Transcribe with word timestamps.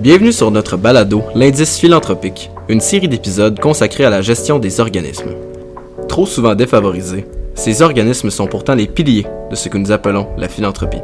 Bienvenue 0.00 0.32
sur 0.32 0.50
notre 0.50 0.76
balado 0.76 1.22
L'indice 1.34 1.78
philanthropique, 1.78 2.50
une 2.68 2.80
série 2.80 3.08
d'épisodes 3.08 3.58
consacrés 3.58 4.04
à 4.04 4.10
la 4.10 4.20
gestion 4.20 4.58
des 4.58 4.78
organismes. 4.78 5.30
Trop 6.06 6.26
souvent 6.26 6.54
défavorisés, 6.54 7.24
ces 7.54 7.80
organismes 7.80 8.28
sont 8.28 8.46
pourtant 8.46 8.74
les 8.74 8.88
piliers 8.88 9.26
de 9.50 9.56
ce 9.56 9.70
que 9.70 9.78
nous 9.78 9.92
appelons 9.92 10.26
la 10.36 10.48
philanthropie. 10.48 11.00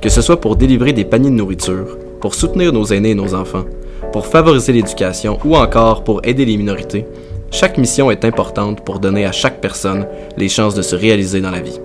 Que 0.00 0.08
ce 0.08 0.20
soit 0.20 0.40
pour 0.40 0.56
délivrer 0.56 0.92
des 0.92 1.04
paniers 1.04 1.30
de 1.30 1.36
nourriture, 1.36 1.96
pour 2.20 2.34
soutenir 2.34 2.72
nos 2.72 2.86
aînés 2.86 3.10
et 3.10 3.14
nos 3.14 3.34
enfants, 3.34 3.66
pour 4.12 4.26
favoriser 4.26 4.72
l'éducation 4.72 5.38
ou 5.44 5.54
encore 5.56 6.02
pour 6.02 6.20
aider 6.24 6.44
les 6.44 6.56
minorités, 6.56 7.06
chaque 7.52 7.78
mission 7.78 8.10
est 8.10 8.24
importante 8.24 8.84
pour 8.84 8.98
donner 8.98 9.26
à 9.26 9.32
chaque 9.32 9.60
personne 9.60 10.08
les 10.36 10.48
chances 10.48 10.74
de 10.74 10.82
se 10.82 10.96
réaliser 10.96 11.40
dans 11.40 11.52
la 11.52 11.60
vie. 11.60 11.80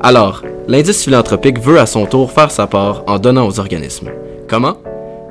Alors, 0.00 0.42
l'indice 0.68 1.02
philanthropique 1.02 1.58
veut 1.58 1.80
à 1.80 1.86
son 1.86 2.04
tour 2.04 2.32
faire 2.32 2.50
sa 2.50 2.66
part 2.66 3.02
en 3.06 3.18
donnant 3.18 3.48
aux 3.48 3.58
organismes. 3.58 4.10
Comment? 4.46 4.76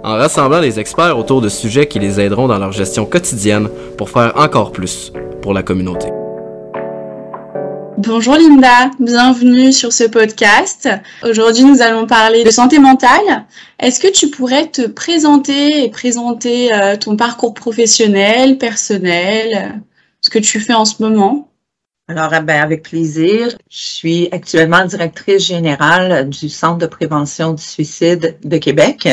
En 0.05 0.15
rassemblant 0.15 0.59
les 0.59 0.82
experts 0.82 1.18
autour 1.18 1.39
de 1.39 1.47
sujets 1.47 1.87
qui 1.87 1.97
les 1.97 2.19
aideront 2.19 2.50
dans 2.50 2.57
leur 2.57 2.73
gestion 2.73 3.05
quotidienne 3.05 3.69
pour 3.97 4.09
faire 4.09 4.33
encore 4.36 4.73
plus 4.73 5.14
pour 5.41 5.54
la 5.54 5.64
communauté. 5.64 6.07
Bonjour 8.00 8.36
Linda, 8.36 8.92
bienvenue 9.00 9.71
sur 9.71 9.93
ce 9.93 10.04
podcast. 10.04 10.89
Aujourd'hui, 11.23 11.64
nous 11.64 11.81
allons 11.81 12.05
parler 12.05 12.43
de 12.43 12.51
santé 12.51 12.79
mentale. 12.79 13.45
Est-ce 13.79 14.01
que 14.01 14.11
tu 14.11 14.29
pourrais 14.29 14.68
te 14.68 14.87
présenter 14.87 15.86
et 15.86 15.89
présenter 15.89 16.73
euh, 16.73 16.97
ton 16.97 17.15
parcours 17.15 17.54
professionnel, 17.54 18.57
personnel, 18.57 19.81
ce 20.20 20.29
que 20.29 20.39
tu 20.39 20.59
fais 20.59 20.73
en 20.73 20.83
ce 20.83 21.01
moment? 21.01 21.47
Alors, 22.09 22.33
eh 22.33 22.42
ben, 22.42 22.61
avec 22.61 22.83
plaisir. 22.83 23.47
Je 23.70 23.78
suis 23.78 24.28
actuellement 24.33 24.83
directrice 24.83 25.45
générale 25.45 26.29
du 26.29 26.50
Centre 26.50 26.79
de 26.79 26.87
prévention 26.87 27.54
du 27.54 27.64
suicide 27.64 28.36
de 28.43 28.57
Québec. 28.57 29.07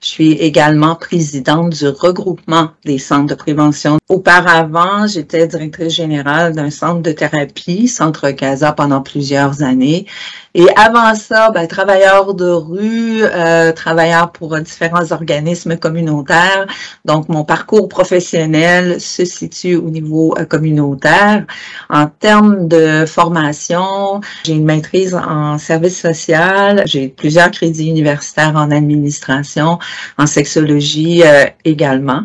Je 0.00 0.08
suis 0.08 0.32
également 0.32 0.94
présidente 0.94 1.70
du 1.70 1.88
regroupement 1.88 2.70
des 2.84 2.98
centres 2.98 3.26
de 3.26 3.34
prévention. 3.34 3.98
Auparavant, 4.08 5.06
j'étais 5.06 5.46
directrice 5.46 5.94
générale 5.94 6.54
d'un 6.54 6.70
centre 6.70 7.02
de 7.02 7.12
thérapie, 7.12 7.88
Centre 7.88 8.30
Casa, 8.30 8.72
pendant 8.72 9.00
plusieurs 9.00 9.62
années. 9.62 10.06
Et 10.54 10.66
avant 10.74 11.14
ça, 11.14 11.50
ben, 11.50 11.66
travailleur 11.66 12.32
de 12.32 12.48
rue, 12.48 13.22
euh, 13.22 13.72
travailleur 13.72 14.32
pour 14.32 14.58
différents 14.60 15.12
organismes 15.12 15.76
communautaires. 15.76 16.66
Donc, 17.04 17.28
mon 17.28 17.44
parcours 17.44 17.90
professionnel 17.90 18.98
se 18.98 19.26
situe 19.26 19.76
au 19.76 19.90
niveau 19.90 20.34
euh, 20.38 20.46
communautaire. 20.46 21.44
En 21.90 22.06
termes 22.06 22.68
de 22.68 23.04
formation, 23.06 24.22
j'ai 24.44 24.54
une 24.54 24.64
maîtrise 24.64 25.14
en 25.14 25.58
service 25.58 26.00
social, 26.00 26.82
j'ai 26.86 27.08
plusieurs 27.08 27.50
crédits 27.50 27.88
universitaires 27.88 28.56
en 28.56 28.70
administration, 28.70 29.78
en 30.18 30.26
sexologie 30.26 31.22
euh, 31.24 31.44
également. 31.64 32.22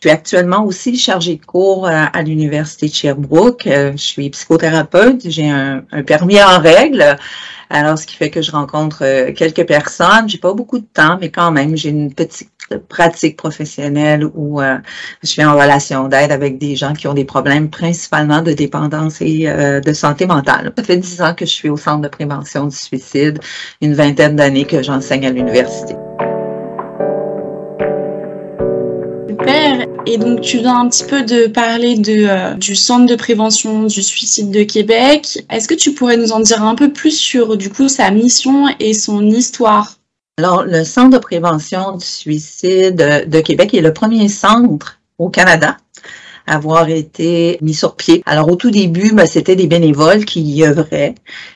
Je 0.00 0.08
suis 0.08 0.10
actuellement 0.10 0.64
aussi 0.64 0.96
chargée 0.98 1.36
de 1.36 1.44
cours 1.44 1.86
euh, 1.86 2.04
à, 2.12 2.22
l'Université 2.22 2.88
de 2.88 2.94
Sherbrooke. 2.94 3.66
Euh, 3.66 3.92
je 3.92 4.02
suis 4.02 4.30
psychothérapeute, 4.30 5.22
j'ai 5.28 5.48
un, 5.48 5.84
permis 6.06 6.42
en 6.42 6.58
règle. 6.58 7.16
Alors, 7.70 7.98
ce 7.98 8.06
qui 8.06 8.14
fait 8.14 8.30
que 8.30 8.42
je 8.42 8.52
rencontre 8.52 9.30
quelques 9.32 9.66
personnes. 9.66 10.28
J'ai 10.28 10.38
pas 10.38 10.54
beaucoup 10.54 10.78
de 10.78 10.86
temps, 10.86 11.18
mais 11.20 11.30
quand 11.30 11.50
même, 11.50 11.76
j'ai 11.76 11.88
une 11.88 12.14
petite 12.14 12.50
pratique 12.88 13.36
professionnelle 13.36 14.24
où 14.36 14.60
je 14.60 15.28
suis 15.28 15.44
en 15.44 15.54
relation 15.54 16.06
d'aide 16.06 16.30
avec 16.30 16.58
des 16.58 16.76
gens 16.76 16.92
qui 16.92 17.08
ont 17.08 17.14
des 17.14 17.24
problèmes 17.24 17.68
principalement 17.68 18.40
de 18.40 18.52
dépendance 18.52 19.20
et 19.20 19.48
de 19.84 19.92
santé 19.92 20.26
mentale. 20.26 20.72
Ça 20.76 20.84
fait 20.84 20.96
dix 20.96 21.20
ans 21.20 21.34
que 21.34 21.44
je 21.44 21.50
suis 21.50 21.68
au 21.68 21.76
Centre 21.76 22.02
de 22.02 22.08
prévention 22.08 22.66
du 22.66 22.76
suicide, 22.76 23.40
une 23.80 23.94
vingtaine 23.94 24.36
d'années 24.36 24.64
que 24.64 24.80
j'enseigne 24.80 25.26
à 25.26 25.30
l'université. 25.30 25.96
Et 30.06 30.18
donc, 30.18 30.40
tu 30.40 30.58
viens 30.58 30.80
un 30.80 30.88
petit 30.88 31.04
peu 31.04 31.22
de 31.22 31.46
parler 31.48 32.00
euh, 32.08 32.54
du 32.54 32.76
Centre 32.76 33.06
de 33.06 33.16
prévention 33.16 33.84
du 33.84 34.02
suicide 34.02 34.50
de 34.50 34.62
Québec. 34.62 35.44
Est-ce 35.50 35.66
que 35.66 35.74
tu 35.74 35.92
pourrais 35.92 36.16
nous 36.16 36.32
en 36.32 36.40
dire 36.40 36.62
un 36.62 36.74
peu 36.74 36.92
plus 36.92 37.16
sur, 37.16 37.56
du 37.56 37.70
coup, 37.70 37.88
sa 37.88 38.10
mission 38.10 38.66
et 38.78 38.94
son 38.94 39.24
histoire? 39.26 39.94
Alors, 40.38 40.64
le 40.64 40.84
Centre 40.84 41.10
de 41.10 41.18
prévention 41.18 41.96
du 41.96 42.04
suicide 42.04 43.26
de 43.28 43.40
Québec 43.40 43.74
est 43.74 43.80
le 43.80 43.92
premier 43.92 44.28
centre 44.28 45.00
au 45.18 45.28
Canada 45.28 45.76
avoir 46.46 46.88
été 46.88 47.58
mis 47.60 47.74
sur 47.74 47.96
pied. 47.96 48.22
Alors 48.26 48.50
au 48.50 48.56
tout 48.56 48.70
début, 48.70 49.12
ben, 49.12 49.26
c'était 49.26 49.56
des 49.56 49.66
bénévoles 49.66 50.24
qui 50.24 50.40
y 50.42 50.64
œuvraient 50.64 51.14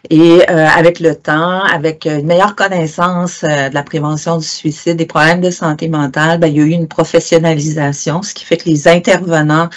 et 0.08 0.42
euh, 0.50 0.66
avec 0.66 1.00
le 1.00 1.14
temps, 1.14 1.62
avec 1.62 2.06
une 2.06 2.26
meilleure 2.26 2.56
connaissance 2.56 3.44
euh, 3.44 3.68
de 3.68 3.74
la 3.74 3.82
prévention 3.82 4.38
du 4.38 4.46
suicide, 4.46 4.96
des 4.96 5.06
problèmes 5.06 5.40
de 5.40 5.50
santé 5.50 5.88
mentale, 5.88 6.38
ben, 6.38 6.48
il 6.48 6.56
y 6.56 6.60
a 6.60 6.64
eu 6.64 6.70
une 6.70 6.88
professionnalisation, 6.88 8.22
ce 8.22 8.34
qui 8.34 8.44
fait 8.44 8.56
que 8.56 8.68
les 8.68 8.88
intervenants 8.88 9.68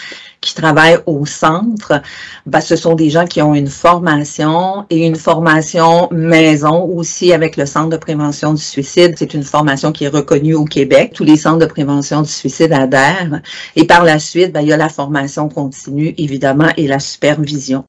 qui 0.43 0.53
travaillent 0.53 0.99
au 1.05 1.25
centre, 1.25 2.01
ben, 2.45 2.61
ce 2.61 2.75
sont 2.75 2.95
des 2.95 3.09
gens 3.09 3.25
qui 3.25 3.41
ont 3.41 3.55
une 3.55 3.69
formation 3.69 4.85
et 4.89 5.05
une 5.05 5.15
formation 5.15 6.09
maison 6.11 6.83
aussi 6.83 7.33
avec 7.33 7.55
le 7.55 7.65
Centre 7.65 7.89
de 7.89 7.97
prévention 7.97 8.53
du 8.53 8.61
suicide. 8.61 9.15
C'est 9.17 9.33
une 9.33 9.43
formation 9.43 9.91
qui 9.91 10.03
est 10.03 10.09
reconnue 10.09 10.53
au 10.53 10.65
Québec. 10.65 11.13
Tous 11.15 11.23
les 11.23 11.37
centres 11.37 11.59
de 11.59 11.65
prévention 11.65 12.21
du 12.21 12.29
suicide 12.29 12.73
adhèrent. 12.73 13.41
Et 13.75 13.85
par 13.85 14.03
la 14.03 14.19
suite, 14.19 14.51
ben, 14.51 14.61
il 14.61 14.67
y 14.67 14.73
a 14.73 14.77
la 14.77 14.89
formation 14.89 15.47
continue, 15.49 16.13
évidemment, 16.17 16.69
et 16.77 16.87
la 16.87 16.99
supervision. 16.99 17.85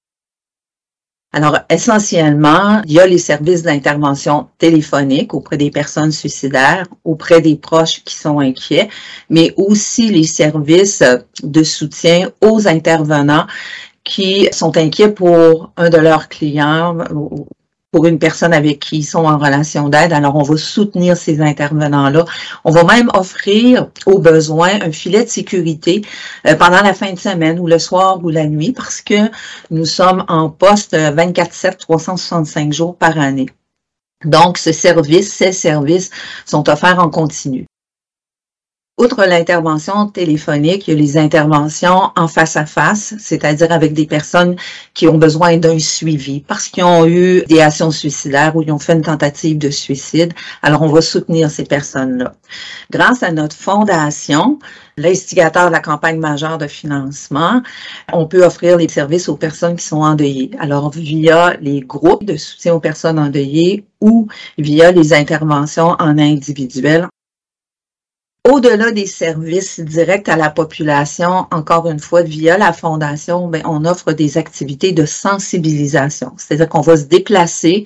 Alors, 1.36 1.58
essentiellement, 1.68 2.80
il 2.86 2.92
y 2.92 3.00
a 3.00 3.08
les 3.08 3.18
services 3.18 3.64
d'intervention 3.64 4.46
téléphonique 4.56 5.34
auprès 5.34 5.56
des 5.56 5.72
personnes 5.72 6.12
suicidaires, 6.12 6.86
auprès 7.02 7.40
des 7.40 7.56
proches 7.56 8.04
qui 8.04 8.14
sont 8.14 8.38
inquiets, 8.38 8.88
mais 9.30 9.52
aussi 9.56 10.10
les 10.10 10.22
services 10.22 11.02
de 11.42 11.64
soutien 11.64 12.30
aux 12.40 12.68
intervenants 12.68 13.48
qui 14.04 14.48
sont 14.52 14.76
inquiets 14.76 15.08
pour 15.08 15.72
un 15.76 15.90
de 15.90 15.98
leurs 15.98 16.28
clients 16.28 16.98
pour 17.94 18.06
une 18.06 18.18
personne 18.18 18.52
avec 18.52 18.80
qui 18.80 18.96
ils 18.96 19.04
sont 19.04 19.24
en 19.24 19.38
relation 19.38 19.88
d'aide. 19.88 20.12
Alors, 20.12 20.34
on 20.34 20.42
va 20.42 20.56
soutenir 20.56 21.16
ces 21.16 21.40
intervenants-là. 21.40 22.24
On 22.64 22.72
va 22.72 22.82
même 22.82 23.08
offrir 23.14 23.88
aux 24.04 24.18
besoins 24.18 24.80
un 24.82 24.90
filet 24.90 25.22
de 25.22 25.28
sécurité 25.28 26.02
euh, 26.44 26.56
pendant 26.56 26.82
la 26.82 26.92
fin 26.92 27.12
de 27.12 27.18
semaine 27.20 27.60
ou 27.60 27.68
le 27.68 27.78
soir 27.78 28.18
ou 28.24 28.30
la 28.30 28.46
nuit 28.46 28.72
parce 28.72 29.00
que 29.00 29.30
nous 29.70 29.84
sommes 29.84 30.24
en 30.26 30.50
poste 30.50 30.94
24-7, 30.94 31.76
365 31.76 32.72
jours 32.72 32.96
par 32.96 33.16
année. 33.16 33.46
Donc, 34.24 34.58
ce 34.58 34.72
service, 34.72 35.32
ces 35.32 35.52
services 35.52 36.10
sont 36.46 36.68
offerts 36.68 36.98
en 36.98 37.10
continu. 37.10 37.64
Outre 38.96 39.24
l'intervention 39.26 40.06
téléphonique, 40.06 40.86
il 40.86 40.94
y 40.94 40.96
a 40.96 41.00
les 41.00 41.16
interventions 41.18 42.12
en 42.14 42.28
face 42.28 42.56
à 42.56 42.64
face, 42.64 43.12
c'est-à-dire 43.18 43.72
avec 43.72 43.92
des 43.92 44.06
personnes 44.06 44.54
qui 44.94 45.08
ont 45.08 45.18
besoin 45.18 45.56
d'un 45.56 45.80
suivi 45.80 46.42
parce 46.42 46.68
qu'ils 46.68 46.84
ont 46.84 47.04
eu 47.04 47.42
des 47.48 47.58
actions 47.58 47.90
suicidaires 47.90 48.54
ou 48.54 48.62
ils 48.62 48.70
ont 48.70 48.78
fait 48.78 48.92
une 48.92 49.02
tentative 49.02 49.58
de 49.58 49.68
suicide. 49.68 50.32
Alors, 50.62 50.82
on 50.82 50.86
va 50.86 51.00
soutenir 51.00 51.50
ces 51.50 51.64
personnes-là. 51.64 52.34
Grâce 52.92 53.24
à 53.24 53.32
notre 53.32 53.56
fondation, 53.56 54.60
l'instigateur 54.96 55.66
de 55.66 55.72
la 55.72 55.80
campagne 55.80 56.20
majeure 56.20 56.58
de 56.58 56.68
financement, 56.68 57.62
on 58.12 58.28
peut 58.28 58.44
offrir 58.44 58.76
les 58.76 58.88
services 58.88 59.28
aux 59.28 59.36
personnes 59.36 59.74
qui 59.74 59.86
sont 59.86 60.02
endeuillées. 60.02 60.52
Alors, 60.60 60.90
via 60.90 61.56
les 61.60 61.80
groupes 61.80 62.24
de 62.24 62.36
soutien 62.36 62.74
aux 62.74 62.80
personnes 62.80 63.18
endeuillées 63.18 63.86
ou 64.00 64.28
via 64.56 64.92
les 64.92 65.12
interventions 65.12 65.96
en 65.98 66.16
individuel 66.16 67.08
au-delà 68.46 68.90
des 68.90 69.06
services 69.06 69.80
directs 69.80 70.28
à 70.28 70.36
la 70.36 70.50
population, 70.50 71.46
encore 71.50 71.88
une 71.88 71.98
fois, 71.98 72.22
via 72.22 72.58
la 72.58 72.74
Fondation, 72.74 73.48
ben, 73.48 73.62
on 73.64 73.86
offre 73.86 74.12
des 74.12 74.36
activités 74.36 74.92
de 74.92 75.06
sensibilisation. 75.06 76.32
C'est-à-dire 76.36 76.68
qu'on 76.68 76.82
va 76.82 76.98
se 76.98 77.04
déplacer 77.04 77.84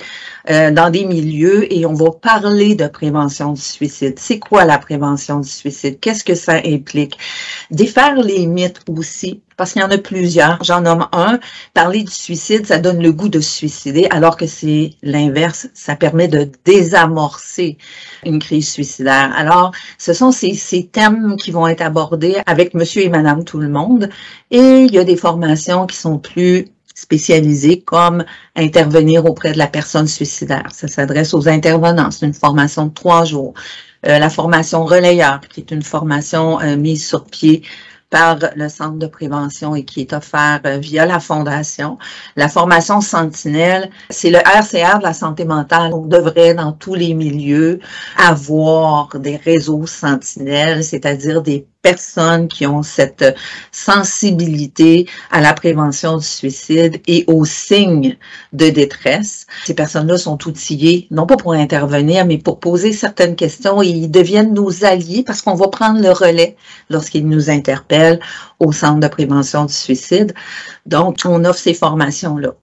euh, 0.50 0.72
dans 0.72 0.90
des 0.90 1.04
milieux 1.04 1.72
et 1.72 1.86
on 1.86 1.94
va 1.94 2.10
parler 2.10 2.74
de 2.74 2.88
prévention 2.88 3.52
du 3.52 3.60
suicide. 3.60 4.18
C'est 4.18 4.40
quoi 4.40 4.64
la 4.64 4.78
prévention 4.78 5.38
du 5.38 5.48
suicide? 5.48 6.00
Qu'est-ce 6.00 6.24
que 6.24 6.34
ça 6.34 6.54
implique? 6.64 7.16
Défaire 7.70 8.16
les 8.16 8.46
mythes 8.46 8.80
aussi 8.88 9.42
parce 9.58 9.72
qu'il 9.72 9.82
y 9.82 9.84
en 9.84 9.90
a 9.90 9.98
plusieurs. 9.98 10.62
J'en 10.62 10.80
nomme 10.80 11.06
un. 11.12 11.38
Parler 11.74 12.04
du 12.04 12.12
suicide, 12.12 12.64
ça 12.64 12.78
donne 12.78 13.02
le 13.02 13.12
goût 13.12 13.28
de 13.28 13.40
se 13.40 13.50
suicider, 13.50 14.06
alors 14.10 14.36
que 14.36 14.46
c'est 14.46 14.92
l'inverse. 15.02 15.68
Ça 15.74 15.96
permet 15.96 16.28
de 16.28 16.48
désamorcer 16.64 17.76
une 18.24 18.38
crise 18.38 18.70
suicidaire. 18.70 19.32
Alors, 19.36 19.72
ce 19.98 20.12
sont 20.12 20.30
ces, 20.30 20.54
ces 20.54 20.86
thèmes 20.86 21.36
qui 21.36 21.50
vont 21.50 21.66
être 21.66 21.82
abordés 21.82 22.36
avec 22.46 22.72
monsieur 22.72 23.02
et 23.02 23.08
madame 23.08 23.44
tout 23.44 23.58
le 23.58 23.68
monde. 23.68 24.08
Et 24.52 24.84
il 24.84 24.94
y 24.94 24.98
a 24.98 25.04
des 25.04 25.16
formations 25.16 25.86
qui 25.86 25.96
sont 25.96 26.18
plus 26.18 26.66
spécialisées 26.94 27.80
comme 27.80 28.24
intervenir 28.56 29.24
auprès 29.24 29.52
de 29.52 29.58
la 29.58 29.66
personne 29.66 30.06
suicidaire. 30.06 30.68
Ça 30.72 30.86
s'adresse 30.86 31.34
aux 31.34 31.48
intervenants. 31.48 32.12
C'est 32.12 32.26
une 32.26 32.34
formation 32.34 32.86
de 32.86 32.94
trois 32.94 33.24
jours. 33.24 33.54
Euh, 34.06 34.20
la 34.20 34.30
formation 34.30 34.84
relayeur, 34.84 35.40
qui 35.48 35.60
est 35.60 35.72
une 35.72 35.82
formation 35.82 36.60
euh, 36.60 36.76
mise 36.76 37.04
sur 37.04 37.24
pied 37.24 37.62
par 38.10 38.38
le 38.56 38.68
Centre 38.68 38.98
de 38.98 39.06
prévention 39.06 39.74
et 39.74 39.84
qui 39.84 40.00
est 40.00 40.12
offert 40.12 40.60
euh, 40.64 40.78
via 40.78 41.06
la 41.06 41.20
Fondation. 41.20 41.98
La 42.36 42.48
formation 42.48 43.00
Sentinelle, 43.00 43.90
c'est 44.10 44.30
le 44.30 44.38
RCR 44.38 44.98
de 44.98 45.02
la 45.02 45.12
santé 45.12 45.44
mentale. 45.44 45.92
On 45.92 46.06
devrait, 46.06 46.54
dans 46.54 46.72
tous 46.72 46.94
les 46.94 47.14
milieux, 47.14 47.80
avoir 48.16 49.08
des 49.18 49.36
réseaux 49.36 49.86
sentinelles, 49.86 50.84
c'est-à-dire 50.84 51.42
des 51.42 51.66
personnes 51.82 52.48
qui 52.48 52.66
ont 52.66 52.82
cette 52.82 53.36
sensibilité 53.72 55.08
à 55.30 55.40
la 55.40 55.54
prévention 55.54 56.18
du 56.18 56.24
suicide 56.24 57.00
et 57.06 57.24
aux 57.28 57.44
signes 57.44 58.16
de 58.52 58.68
détresse. 58.68 59.46
Ces 59.64 59.74
personnes-là 59.74 60.18
sont 60.18 60.38
outillées, 60.48 61.06
non 61.10 61.26
pas 61.26 61.36
pour 61.36 61.52
intervenir, 61.52 62.26
mais 62.26 62.38
pour 62.38 62.58
poser 62.60 62.92
certaines 62.92 63.36
questions 63.36 63.82
et 63.82 63.88
ils 63.88 64.10
deviennent 64.10 64.54
nos 64.54 64.84
alliés 64.84 65.22
parce 65.24 65.42
qu'on 65.42 65.54
va 65.54 65.68
prendre 65.68 66.00
le 66.00 66.10
relais 66.10 66.56
lorsqu'ils 66.90 67.28
nous 67.28 67.50
interpellent 67.50 68.20
au 68.58 68.72
centre 68.72 69.00
de 69.00 69.08
prévention 69.08 69.64
du 69.64 69.72
suicide. 69.72 70.34
Donc, 70.86 71.18
on 71.24 71.44
offre 71.44 71.60
ces 71.60 71.74
formations-là 71.74 72.54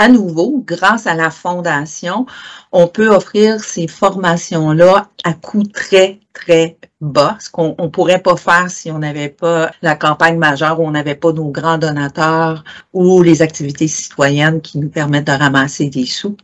à 0.00 0.08
nouveau, 0.08 0.64
grâce 0.66 1.06
à 1.06 1.14
la 1.14 1.30
fondation, 1.30 2.24
on 2.72 2.88
peut 2.88 3.10
offrir 3.10 3.60
ces 3.60 3.86
formations-là 3.86 5.08
à 5.24 5.34
coût 5.34 5.62
très, 5.62 6.20
très 6.32 6.78
bas, 7.02 7.36
ce 7.38 7.50
qu'on 7.50 7.76
ne 7.78 7.88
pourrait 7.88 8.22
pas 8.22 8.38
faire 8.38 8.70
si 8.70 8.90
on 8.90 8.98
n'avait 9.00 9.28
pas 9.28 9.70
la 9.82 9.96
campagne 9.96 10.38
majeure, 10.38 10.80
où 10.80 10.86
on 10.86 10.92
n'avait 10.92 11.16
pas 11.16 11.34
nos 11.34 11.50
grands 11.50 11.76
donateurs 11.76 12.64
ou 12.94 13.22
les 13.22 13.42
activités 13.42 13.88
citoyennes 13.88 14.62
qui 14.62 14.78
nous 14.78 14.88
permettent 14.88 15.26
de 15.26 15.32
ramasser 15.32 15.90
des 15.90 16.06
sous. 16.06 16.38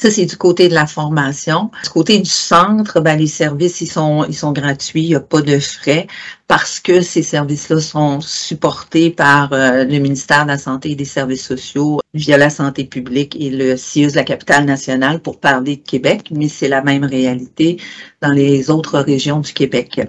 Ça, 0.00 0.12
c'est 0.12 0.26
du 0.26 0.36
côté 0.36 0.68
de 0.68 0.74
la 0.74 0.86
formation. 0.86 1.72
Du 1.82 1.90
côté 1.90 2.20
du 2.20 2.30
centre, 2.30 3.00
ben, 3.00 3.18
les 3.18 3.26
services, 3.26 3.80
ils 3.80 3.88
sont, 3.88 4.24
ils 4.28 4.34
sont 4.34 4.52
gratuits, 4.52 5.02
il 5.02 5.08
n'y 5.08 5.14
a 5.16 5.20
pas 5.20 5.42
de 5.42 5.58
frais 5.58 6.06
parce 6.46 6.78
que 6.78 7.00
ces 7.00 7.24
services-là 7.24 7.80
sont 7.80 8.20
supportés 8.20 9.10
par 9.10 9.52
euh, 9.52 9.82
le 9.82 9.98
ministère 9.98 10.44
de 10.44 10.50
la 10.50 10.58
Santé 10.58 10.92
et 10.92 10.94
des 10.94 11.04
Services 11.04 11.44
sociaux 11.44 12.00
via 12.14 12.38
la 12.38 12.48
santé 12.48 12.84
publique 12.84 13.36
et 13.40 13.50
le 13.50 13.76
CIUS 13.76 14.12
de 14.12 14.16
la 14.16 14.22
capitale 14.22 14.66
nationale 14.66 15.20
pour 15.20 15.40
parler 15.40 15.76
de 15.76 15.82
Québec, 15.82 16.28
mais 16.30 16.46
c'est 16.46 16.68
la 16.68 16.82
même 16.82 17.04
réalité 17.04 17.78
dans 18.22 18.32
les 18.32 18.70
autres 18.70 19.00
régions 19.00 19.40
du 19.40 19.52
Québec. 19.52 20.00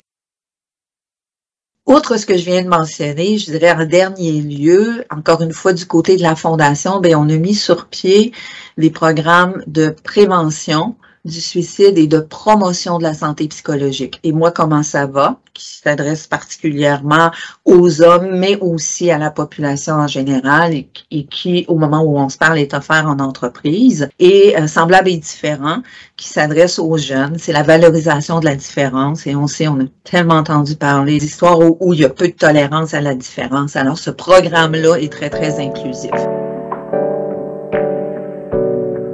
Outre 1.89 2.17
ce 2.17 2.27
que 2.27 2.37
je 2.37 2.45
viens 2.45 2.61
de 2.61 2.67
mentionner, 2.67 3.39
je 3.39 3.49
dirais 3.49 3.71
en 3.71 3.83
dernier 3.83 4.43
lieu, 4.43 5.03
encore 5.09 5.41
une 5.41 5.53
fois 5.53 5.73
du 5.73 5.87
côté 5.87 6.17
de 6.17 6.21
la 6.21 6.35
Fondation, 6.35 6.99
bien, 6.99 7.17
on 7.17 7.27
a 7.29 7.37
mis 7.37 7.55
sur 7.55 7.87
pied 7.87 8.31
les 8.77 8.91
programmes 8.91 9.63
de 9.65 9.95
prévention 10.03 10.95
du 11.25 11.41
suicide 11.41 11.97
et 11.97 12.07
de 12.07 12.19
promotion 12.19 12.97
de 12.97 13.03
la 13.03 13.13
santé 13.13 13.47
psychologique. 13.47 14.19
Et 14.23 14.31
moi, 14.31 14.51
comment 14.51 14.83
ça 14.83 15.05
va? 15.05 15.39
Qui 15.53 15.65
s'adresse 15.65 16.27
particulièrement 16.27 17.31
aux 17.65 18.01
hommes, 18.01 18.37
mais 18.37 18.57
aussi 18.61 19.11
à 19.11 19.17
la 19.17 19.29
population 19.29 19.95
en 19.95 20.07
général 20.07 20.73
et, 20.73 21.25
qui, 21.25 21.65
au 21.67 21.75
moment 21.75 22.01
où 22.01 22.17
on 22.17 22.29
se 22.29 22.37
parle, 22.37 22.59
est 22.59 22.73
offert 22.73 23.05
en 23.07 23.19
entreprise. 23.19 24.09
Et 24.19 24.55
euh, 24.57 24.67
semblable 24.67 25.09
et 25.09 25.17
différent, 25.17 25.81
qui 26.15 26.29
s'adresse 26.29 26.79
aux 26.79 26.97
jeunes. 26.97 27.35
C'est 27.37 27.53
la 27.53 27.63
valorisation 27.63 28.39
de 28.39 28.45
la 28.45 28.55
différence. 28.55 29.27
Et 29.27 29.35
on 29.35 29.47
sait, 29.47 29.67
on 29.67 29.79
a 29.81 29.85
tellement 30.03 30.35
entendu 30.35 30.75
parler 30.75 31.17
d'histoires 31.17 31.59
où, 31.59 31.77
où 31.79 31.93
il 31.93 32.01
y 32.01 32.05
a 32.05 32.09
peu 32.09 32.27
de 32.27 32.33
tolérance 32.33 32.93
à 32.93 33.01
la 33.01 33.13
différence. 33.13 33.75
Alors, 33.75 33.97
ce 33.97 34.11
programme-là 34.11 34.95
est 34.95 35.11
très, 35.11 35.29
très 35.29 35.59
inclusif. 35.59 36.11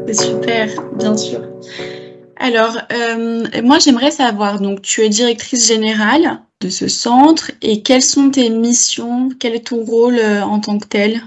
C'est 0.07 0.13
super, 0.13 0.69
bien 0.93 1.17
sûr. 1.17 1.41
Alors, 2.37 2.77
euh, 2.91 3.45
moi, 3.63 3.79
j'aimerais 3.79 4.11
savoir, 4.11 4.59
donc, 4.59 4.81
tu 4.81 5.01
es 5.01 5.09
directrice 5.09 5.67
générale 5.67 6.41
de 6.61 6.69
ce 6.69 6.87
centre 6.87 7.51
et 7.61 7.81
quelles 7.81 8.01
sont 8.01 8.29
tes 8.29 8.49
missions, 8.49 9.29
quel 9.39 9.55
est 9.55 9.67
ton 9.67 9.83
rôle 9.83 10.19
euh, 10.19 10.43
en 10.43 10.59
tant 10.59 10.77
que 10.77 10.87
tel? 10.87 11.21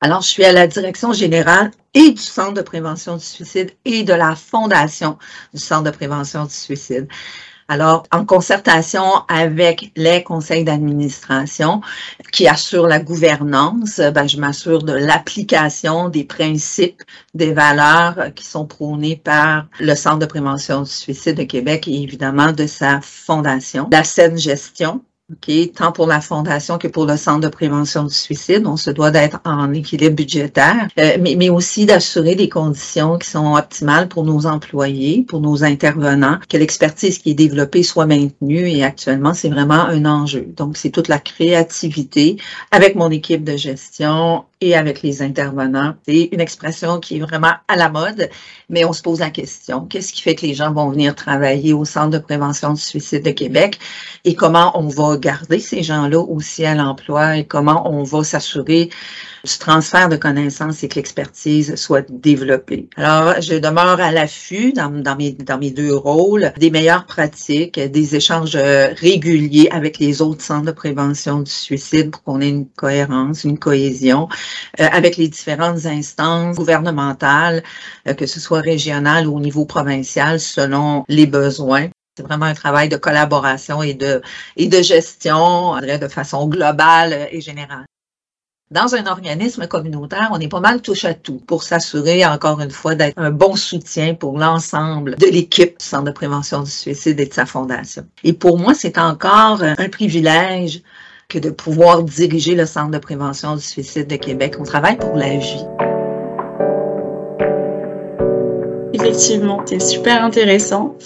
Alors, 0.00 0.22
je 0.22 0.28
suis 0.28 0.44
à 0.44 0.52
la 0.52 0.66
direction 0.66 1.12
générale 1.12 1.70
et 1.94 2.10
du 2.10 2.22
Centre 2.22 2.54
de 2.54 2.62
prévention 2.62 3.16
du 3.16 3.24
suicide 3.24 3.72
et 3.84 4.02
de 4.04 4.12
la 4.12 4.36
Fondation 4.36 5.18
du 5.52 5.60
Centre 5.60 5.84
de 5.84 5.90
prévention 5.90 6.44
du 6.44 6.52
suicide. 6.52 7.08
Alors, 7.68 8.04
en 8.12 8.24
concertation 8.24 9.02
avec 9.26 9.90
les 9.96 10.22
conseils 10.22 10.62
d'administration 10.62 11.80
qui 12.32 12.46
assurent 12.46 12.86
la 12.86 13.00
gouvernance, 13.00 13.98
ben, 13.98 14.28
je 14.28 14.38
m'assure 14.38 14.84
de 14.84 14.92
l'application 14.92 16.08
des 16.08 16.22
principes, 16.22 17.02
des 17.34 17.52
valeurs 17.52 18.32
qui 18.36 18.44
sont 18.44 18.66
prônées 18.66 19.16
par 19.16 19.66
le 19.80 19.96
Centre 19.96 20.20
de 20.20 20.26
prévention 20.26 20.82
du 20.82 20.90
suicide 20.90 21.36
de 21.36 21.42
Québec 21.42 21.88
et 21.88 22.00
évidemment 22.00 22.52
de 22.52 22.68
sa 22.68 23.00
fondation. 23.00 23.88
La 23.90 24.04
saine 24.04 24.38
gestion, 24.38 25.02
OK, 25.32 25.50
tant 25.74 25.90
pour 25.90 26.06
la 26.06 26.20
fondation 26.20 26.78
que 26.78 26.86
pour 26.86 27.04
le 27.04 27.16
centre 27.16 27.40
de 27.40 27.48
prévention 27.48 28.04
du 28.04 28.14
suicide, 28.14 28.64
on 28.64 28.76
se 28.76 28.90
doit 28.90 29.10
d'être 29.10 29.40
en 29.44 29.72
équilibre 29.72 30.14
budgétaire, 30.14 30.86
euh, 31.00 31.16
mais, 31.18 31.34
mais 31.34 31.48
aussi 31.50 31.84
d'assurer 31.84 32.36
des 32.36 32.48
conditions 32.48 33.18
qui 33.18 33.28
sont 33.28 33.56
optimales 33.56 34.06
pour 34.06 34.22
nos 34.22 34.46
employés, 34.46 35.24
pour 35.26 35.40
nos 35.40 35.64
intervenants, 35.64 36.38
que 36.48 36.56
l'expertise 36.56 37.18
qui 37.18 37.30
est 37.30 37.34
développée 37.34 37.82
soit 37.82 38.06
maintenue 38.06 38.70
et 38.70 38.84
actuellement, 38.84 39.34
c'est 39.34 39.48
vraiment 39.48 39.74
un 39.74 40.04
enjeu. 40.04 40.46
Donc, 40.56 40.76
c'est 40.76 40.90
toute 40.90 41.08
la 41.08 41.18
créativité 41.18 42.36
avec 42.70 42.94
mon 42.94 43.10
équipe 43.10 43.42
de 43.42 43.56
gestion 43.56 44.44
et 44.60 44.74
avec 44.74 45.02
les 45.02 45.22
intervenants. 45.22 45.94
C'est 46.06 46.30
une 46.32 46.40
expression 46.40 46.98
qui 46.98 47.16
est 47.16 47.20
vraiment 47.20 47.52
à 47.68 47.76
la 47.76 47.88
mode, 47.88 48.30
mais 48.70 48.84
on 48.84 48.92
se 48.92 49.02
pose 49.02 49.20
la 49.20 49.30
question, 49.30 49.84
qu'est-ce 49.86 50.12
qui 50.12 50.22
fait 50.22 50.34
que 50.34 50.46
les 50.46 50.54
gens 50.54 50.72
vont 50.72 50.90
venir 50.90 51.14
travailler 51.14 51.72
au 51.72 51.84
Centre 51.84 52.10
de 52.10 52.18
prévention 52.18 52.72
du 52.72 52.80
suicide 52.80 53.22
de 53.22 53.30
Québec 53.30 53.78
et 54.24 54.34
comment 54.34 54.78
on 54.78 54.88
va 54.88 55.16
garder 55.18 55.58
ces 55.58 55.82
gens-là 55.82 56.18
aussi 56.20 56.64
à 56.64 56.74
l'emploi 56.74 57.36
et 57.36 57.44
comment 57.44 57.90
on 57.90 58.02
va 58.02 58.24
s'assurer 58.24 58.90
du 59.46 59.58
transfert 59.58 60.08
de 60.08 60.16
connaissances 60.16 60.82
et 60.82 60.88
que 60.88 60.96
l'expertise 60.96 61.76
soit 61.76 62.06
développée. 62.10 62.88
Alors, 62.96 63.40
je 63.40 63.54
demeure 63.54 64.00
à 64.00 64.10
l'affût 64.12 64.72
dans, 64.72 64.90
mes, 65.16 65.70
deux 65.70 65.94
rôles 65.94 66.52
des 66.58 66.70
meilleures 66.70 67.06
pratiques, 67.06 67.78
des 67.78 68.16
échanges 68.16 68.56
réguliers 68.56 69.68
avec 69.70 69.98
les 69.98 70.20
autres 70.20 70.42
centres 70.42 70.66
de 70.66 70.72
prévention 70.72 71.40
du 71.40 71.50
suicide 71.50 72.10
pour 72.10 72.22
qu'on 72.22 72.40
ait 72.40 72.48
une 72.48 72.68
cohérence, 72.68 73.44
une 73.44 73.58
cohésion 73.58 74.28
euh, 74.80 74.88
avec 74.90 75.16
les 75.16 75.28
différentes 75.28 75.86
instances 75.86 76.56
gouvernementales, 76.56 77.62
euh, 78.08 78.14
que 78.14 78.26
ce 78.26 78.40
soit 78.40 78.60
régionales 78.60 79.26
ou 79.26 79.36
au 79.36 79.40
niveau 79.40 79.64
provincial, 79.64 80.40
selon 80.40 81.04
les 81.08 81.26
besoins. 81.26 81.88
C'est 82.16 82.22
vraiment 82.22 82.46
un 82.46 82.54
travail 82.54 82.88
de 82.88 82.96
collaboration 82.96 83.82
et 83.82 83.94
de, 83.94 84.22
et 84.56 84.68
de 84.68 84.82
gestion 84.82 85.78
de 85.80 86.08
façon 86.08 86.48
globale 86.48 87.28
et 87.30 87.40
générale. 87.40 87.84
Dans 88.72 88.96
un 88.96 89.06
organisme 89.06 89.68
communautaire, 89.68 90.30
on 90.32 90.40
est 90.40 90.48
pas 90.48 90.58
mal 90.58 90.82
touche 90.82 91.04
à 91.04 91.14
tout 91.14 91.40
pour 91.46 91.62
s'assurer, 91.62 92.26
encore 92.26 92.60
une 92.60 92.72
fois, 92.72 92.96
d'être 92.96 93.16
un 93.16 93.30
bon 93.30 93.54
soutien 93.54 94.14
pour 94.14 94.36
l'ensemble 94.36 95.14
de 95.14 95.26
l'équipe 95.26 95.78
du 95.78 95.84
Centre 95.84 96.02
de 96.02 96.10
prévention 96.10 96.64
du 96.64 96.70
suicide 96.72 97.20
et 97.20 97.26
de 97.26 97.32
sa 97.32 97.46
fondation. 97.46 98.04
Et 98.24 98.32
pour 98.32 98.58
moi, 98.58 98.74
c'est 98.74 98.98
encore 98.98 99.62
un 99.62 99.88
privilège 99.88 100.82
que 101.28 101.38
de 101.38 101.50
pouvoir 101.50 102.02
diriger 102.02 102.56
le 102.56 102.66
Centre 102.66 102.90
de 102.90 102.98
prévention 102.98 103.54
du 103.54 103.62
suicide 103.62 104.08
de 104.08 104.16
Québec. 104.16 104.56
On 104.58 104.64
travaille 104.64 104.98
pour 104.98 105.14
la 105.14 105.36
vie. 105.36 105.64
Effectivement, 108.94 109.62
c'est 109.64 109.80
super 109.80 110.24
intéressant. 110.24 110.96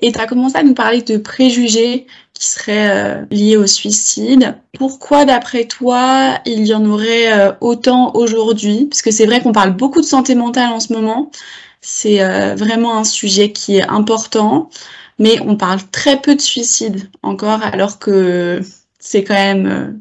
Et 0.00 0.12
tu 0.12 0.20
as 0.20 0.26
commencé 0.26 0.56
à 0.56 0.62
nous 0.62 0.74
parler 0.74 1.02
de 1.02 1.16
préjugés 1.16 2.06
qui 2.38 2.46
seraient 2.46 2.90
euh, 2.90 3.24
liés 3.32 3.56
au 3.56 3.66
suicide. 3.66 4.54
Pourquoi, 4.78 5.24
d'après 5.24 5.64
toi, 5.64 6.38
il 6.46 6.66
y 6.66 6.72
en 6.72 6.84
aurait 6.84 7.32
euh, 7.32 7.52
autant 7.60 8.14
aujourd'hui? 8.14 8.86
Parce 8.86 9.02
que 9.02 9.10
c'est 9.10 9.26
vrai 9.26 9.40
qu'on 9.40 9.50
parle 9.50 9.76
beaucoup 9.76 10.00
de 10.00 10.06
santé 10.06 10.36
mentale 10.36 10.72
en 10.72 10.78
ce 10.78 10.92
moment. 10.92 11.32
C'est 11.80 12.22
euh, 12.22 12.54
vraiment 12.54 12.96
un 12.96 13.04
sujet 13.04 13.50
qui 13.50 13.78
est 13.78 13.88
important, 13.88 14.70
mais 15.18 15.40
on 15.40 15.56
parle 15.56 15.80
très 15.90 16.20
peu 16.20 16.36
de 16.36 16.40
suicide 16.40 17.10
encore, 17.24 17.60
alors 17.62 17.98
que 17.98 18.60
c'est 19.00 19.24
quand 19.24 19.34
même 19.34 20.00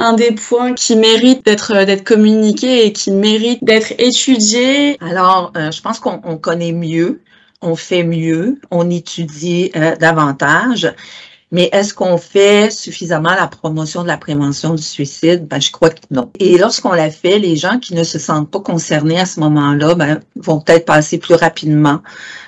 un 0.00 0.14
des 0.14 0.32
points 0.32 0.74
qui 0.74 0.96
mérite 0.96 1.44
d'être 1.44 1.84
d'être 1.84 2.04
communiqué 2.04 2.84
et 2.86 2.92
qui 2.92 3.12
mérite 3.12 3.62
d'être 3.62 3.92
étudié. 3.98 4.96
Alors, 5.00 5.52
je 5.54 5.80
pense 5.80 6.00
qu'on 6.00 6.36
connaît 6.36 6.72
mieux 6.72 7.20
on 7.62 7.76
fait 7.76 8.04
mieux, 8.04 8.60
on 8.70 8.90
étudie 8.90 9.70
davantage. 9.98 10.94
Mais 11.54 11.68
est-ce 11.70 11.94
qu'on 11.94 12.18
fait 12.18 12.68
suffisamment 12.72 13.32
la 13.32 13.46
promotion 13.46 14.02
de 14.02 14.08
la 14.08 14.16
prévention 14.16 14.74
du 14.74 14.82
suicide? 14.82 15.46
Ben, 15.46 15.60
je 15.60 15.70
crois 15.70 15.90
que 15.90 16.00
non. 16.10 16.28
Et 16.40 16.58
lorsqu'on 16.58 16.90
la 16.90 17.12
fait, 17.12 17.38
les 17.38 17.54
gens 17.54 17.78
qui 17.78 17.94
ne 17.94 18.02
se 18.02 18.18
sentent 18.18 18.50
pas 18.50 18.58
concernés 18.58 19.20
à 19.20 19.24
ce 19.24 19.38
moment-là 19.38 19.94
ben, 19.94 20.18
vont 20.34 20.58
peut-être 20.58 20.84
passer 20.84 21.16
plus 21.18 21.36
rapidement, 21.36 22.00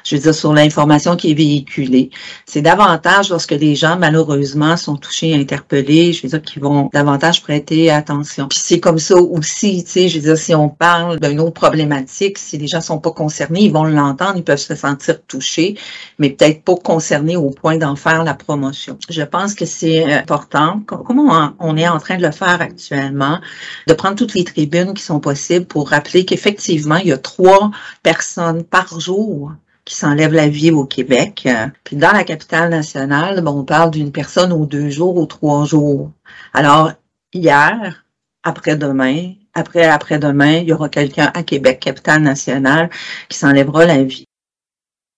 je 0.02 0.16
veux 0.16 0.22
dire, 0.22 0.34
sur 0.34 0.52
l'information 0.52 1.14
qui 1.14 1.30
est 1.30 1.34
véhiculée. 1.34 2.10
C'est 2.46 2.62
davantage 2.62 3.30
lorsque 3.30 3.52
les 3.52 3.76
gens, 3.76 3.96
malheureusement, 3.96 4.76
sont 4.76 4.96
touchés, 4.96 5.36
interpellés, 5.36 6.12
je 6.12 6.22
veux 6.22 6.28
dire, 6.28 6.42
qu'ils 6.42 6.62
vont 6.62 6.90
davantage 6.92 7.44
prêter 7.44 7.92
attention. 7.92 8.48
Puis 8.48 8.58
c'est 8.60 8.80
comme 8.80 8.98
ça 8.98 9.14
aussi, 9.14 9.84
tu 9.84 9.90
sais, 9.90 10.08
je 10.08 10.18
veux 10.18 10.24
dire, 10.24 10.36
si 10.36 10.52
on 10.52 10.68
parle 10.68 11.20
d'une 11.20 11.38
autre 11.38 11.52
problématique, 11.54 12.38
si 12.38 12.58
les 12.58 12.66
gens 12.66 12.80
sont 12.80 12.98
pas 12.98 13.12
concernés, 13.12 13.60
ils 13.60 13.72
vont 13.72 13.84
l'entendre, 13.84 14.34
ils 14.34 14.42
peuvent 14.42 14.58
se 14.58 14.74
sentir 14.74 15.22
touchés, 15.28 15.76
mais 16.18 16.30
peut-être 16.30 16.64
pas 16.64 16.74
concernés 16.74 17.36
au 17.36 17.50
point 17.50 17.76
d'en 17.76 17.94
faire 17.94 18.24
la 18.24 18.34
promotion. 18.34 18.95
Je 19.08 19.22
pense 19.22 19.54
que 19.54 19.64
c'est 19.64 20.12
important, 20.12 20.82
comment 20.86 21.54
on 21.58 21.76
est 21.76 21.88
en 21.88 21.98
train 21.98 22.16
de 22.16 22.22
le 22.22 22.32
faire 22.32 22.60
actuellement, 22.60 23.40
de 23.86 23.94
prendre 23.94 24.16
toutes 24.16 24.34
les 24.34 24.44
tribunes 24.44 24.94
qui 24.94 25.02
sont 25.02 25.20
possibles 25.20 25.66
pour 25.66 25.90
rappeler 25.90 26.24
qu'effectivement, 26.24 26.96
il 26.96 27.08
y 27.08 27.12
a 27.12 27.18
trois 27.18 27.70
personnes 28.02 28.64
par 28.64 28.98
jour 29.00 29.52
qui 29.84 29.94
s'enlèvent 29.94 30.34
la 30.34 30.48
vie 30.48 30.72
au 30.72 30.84
Québec. 30.84 31.48
Puis 31.84 31.96
dans 31.96 32.12
la 32.12 32.24
capitale 32.24 32.70
nationale, 32.70 33.40
bon, 33.40 33.60
on 33.60 33.64
parle 33.64 33.92
d'une 33.92 34.12
personne 34.12 34.52
aux 34.52 34.66
deux 34.66 34.90
jours 34.90 35.16
ou 35.16 35.26
trois 35.26 35.64
jours. 35.64 36.10
Alors, 36.52 36.92
hier, 37.32 38.04
après-demain, 38.42 39.34
après 39.54 39.84
après-demain, 39.84 40.58
il 40.58 40.68
y 40.68 40.72
aura 40.72 40.88
quelqu'un 40.88 41.30
à 41.34 41.42
Québec, 41.42 41.80
capitale 41.80 42.22
nationale, 42.22 42.90
qui 43.28 43.38
s'enlèvera 43.38 43.86
la 43.86 44.02
vie. 44.02 44.26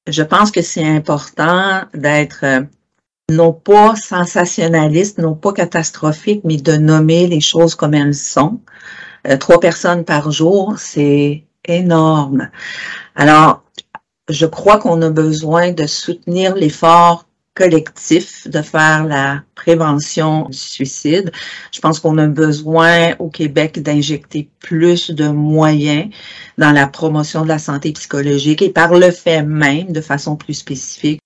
Je 0.07 0.23
pense 0.23 0.51
que 0.51 0.63
c'est 0.63 0.87
important 0.87 1.83
d'être 1.93 2.45
euh, 2.45 2.63
non 3.31 3.53
pas 3.53 3.95
sensationnaliste, 3.97 5.19
non 5.19 5.35
pas 5.35 5.53
catastrophique, 5.53 6.43
mais 6.45 6.57
de 6.57 6.77
nommer 6.77 7.27
les 7.27 7.41
choses 7.41 7.75
comme 7.75 7.95
elles 7.95 8.15
sont. 8.15 8.61
Euh, 9.27 9.37
trois 9.37 9.61
personnes 9.61 10.05
par 10.05 10.31
jour, 10.31 10.75
c'est 10.79 11.45
énorme. 11.67 12.49
Alors, 13.15 13.65
je 14.29 14.47
crois 14.47 14.79
qu'on 14.79 15.03
a 15.03 15.11
besoin 15.11 15.73
de 15.73 15.87
soutenir 15.87 16.55
l'effort 16.55 17.27
collectif 17.55 18.47
de 18.49 18.63
faire 18.63 19.05
la 19.05 19.43
prévention 19.57 20.45
du 20.49 20.57
suicide. 20.57 21.33
Je 21.73 21.81
pense 21.81 21.99
qu'on 21.99 22.17
a 22.19 22.29
besoin 22.29 23.17
au 23.19 23.29
Québec 23.29 23.83
d'injecter 23.83 24.49
plus 24.61 25.11
de 25.11 25.29
moyens 25.29 26.09
dans 26.57 26.71
la 26.71 26.87
promotion 26.87 27.43
de 27.43 27.49
la 27.49 27.59
santé 27.59 27.93
psychologique 27.93 28.63
et 28.63 28.71
par 28.71 28.95
le 28.95 29.11
fait 29.11 29.43
même, 29.43 29.93
de 29.93 30.01
façon 30.01 30.37
plus 30.37 30.55
spécifique, 30.55 31.21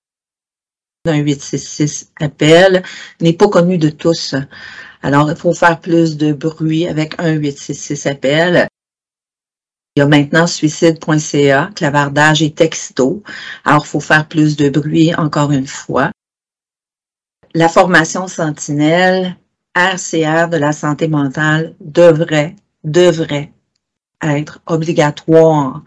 un 1.05 1.17
866 1.17 2.13
appel 2.21 2.83
n'est 3.21 3.33
pas 3.33 3.49
connu 3.49 3.79
de 3.79 3.89
tous. 3.91 4.35
Alors, 5.03 5.31
il 5.31 5.37
faut 5.37 5.53
faire 5.53 5.81
plus 5.81 6.17
de 6.17 6.33
bruit 6.33 6.87
avec 6.87 7.15
un 7.19 7.33
866 7.33 8.07
appel. 8.07 8.69
Il 9.97 10.01
y 10.01 10.03
a 10.03 10.07
maintenant 10.07 10.47
suicide.ca, 10.47 11.71
clavardage 11.75 12.43
et 12.43 12.53
texto. 12.53 13.23
Alors, 13.65 13.85
il 13.85 13.89
faut 13.89 14.01
faire 14.01 14.29
plus 14.29 14.57
de 14.57 14.69
bruit 14.69 15.15
encore 15.15 15.51
une 15.51 15.67
fois 15.67 16.13
la 17.55 17.69
formation 17.69 18.29
sentinelle 18.29 19.37
RCR 19.75 20.49
de 20.49 20.57
la 20.57 20.73
santé 20.73 21.09
mentale 21.09 21.75
devrait, 21.81 22.57
devrait 22.85 23.53
être 24.23 24.61
obligatoire, 24.67 25.83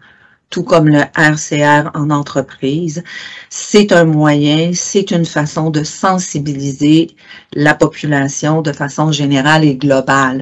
tout 0.50 0.62
comme 0.62 0.88
le 0.88 1.02
RCR 1.16 1.90
en 1.94 2.10
entreprise. 2.10 3.02
C'est 3.50 3.92
un 3.92 4.04
moyen, 4.04 4.72
c'est 4.74 5.10
une 5.10 5.26
façon 5.26 5.70
de 5.70 5.82
sensibiliser 5.82 7.16
la 7.52 7.74
population 7.74 8.62
de 8.62 8.72
façon 8.72 9.12
générale 9.12 9.64
et 9.64 9.76
globale 9.76 10.40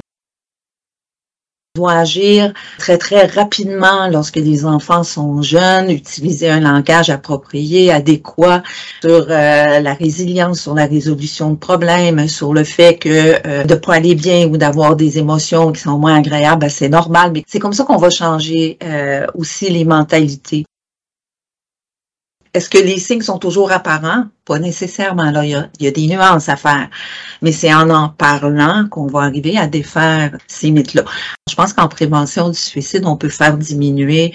doit 1.75 1.93
agir 1.93 2.53
très, 2.79 2.97
très 2.97 3.25
rapidement 3.25 4.07
lorsque 4.07 4.37
les 4.37 4.65
enfants 4.65 5.03
sont 5.03 5.41
jeunes, 5.41 5.91
utiliser 5.91 6.49
un 6.49 6.61
langage 6.61 7.09
approprié, 7.09 7.91
adéquat 7.91 8.63
sur 9.01 9.27
euh, 9.29 9.79
la 9.79 9.93
résilience, 9.93 10.61
sur 10.61 10.73
la 10.73 10.85
résolution 10.85 11.51
de 11.51 11.57
problèmes, 11.57 12.27
sur 12.27 12.53
le 12.53 12.63
fait 12.63 12.97
que 12.97 13.35
euh, 13.45 13.63
de 13.63 13.75
pas 13.75 13.95
aller 13.95 14.15
bien 14.15 14.47
ou 14.47 14.57
d'avoir 14.57 14.95
des 14.95 15.19
émotions 15.19 15.71
qui 15.73 15.81
sont 15.81 15.99
moins 15.99 16.15
agréables, 16.15 16.61
ben, 16.61 16.69
c'est 16.69 16.89
normal, 16.89 17.31
mais 17.33 17.43
c'est 17.45 17.59
comme 17.59 17.73
ça 17.73 17.83
qu'on 17.83 17.97
va 17.97 18.09
changer 18.09 18.77
euh, 18.83 19.25
aussi 19.35 19.69
les 19.69 19.85
mentalités. 19.85 20.65
Est-ce 22.55 22.69
que 22.69 22.77
les 22.77 22.99
signes 22.99 23.21
sont 23.21 23.37
toujours 23.37 23.73
apparents? 23.73 24.27
Pas 24.45 24.59
nécessairement. 24.59 25.29
Là, 25.29 25.43
il 25.43 25.49
y 25.81 25.87
a, 25.87 25.91
des 25.91 26.07
nuances 26.07 26.47
à 26.47 26.55
faire. 26.55 26.89
Mais 27.41 27.51
c'est 27.51 27.73
en 27.73 27.89
en 27.89 28.07
parlant 28.07 28.87
qu'on 28.89 29.07
va 29.07 29.23
arriver 29.23 29.57
à 29.57 29.67
défaire 29.67 30.37
ces 30.47 30.71
mythes-là. 30.71 31.03
Je 31.49 31.55
pense 31.55 31.73
qu'en 31.73 31.89
prévention 31.89 32.47
du 32.47 32.57
suicide, 32.57 33.03
on 33.05 33.17
peut 33.17 33.27
faire 33.27 33.57
diminuer 33.57 34.33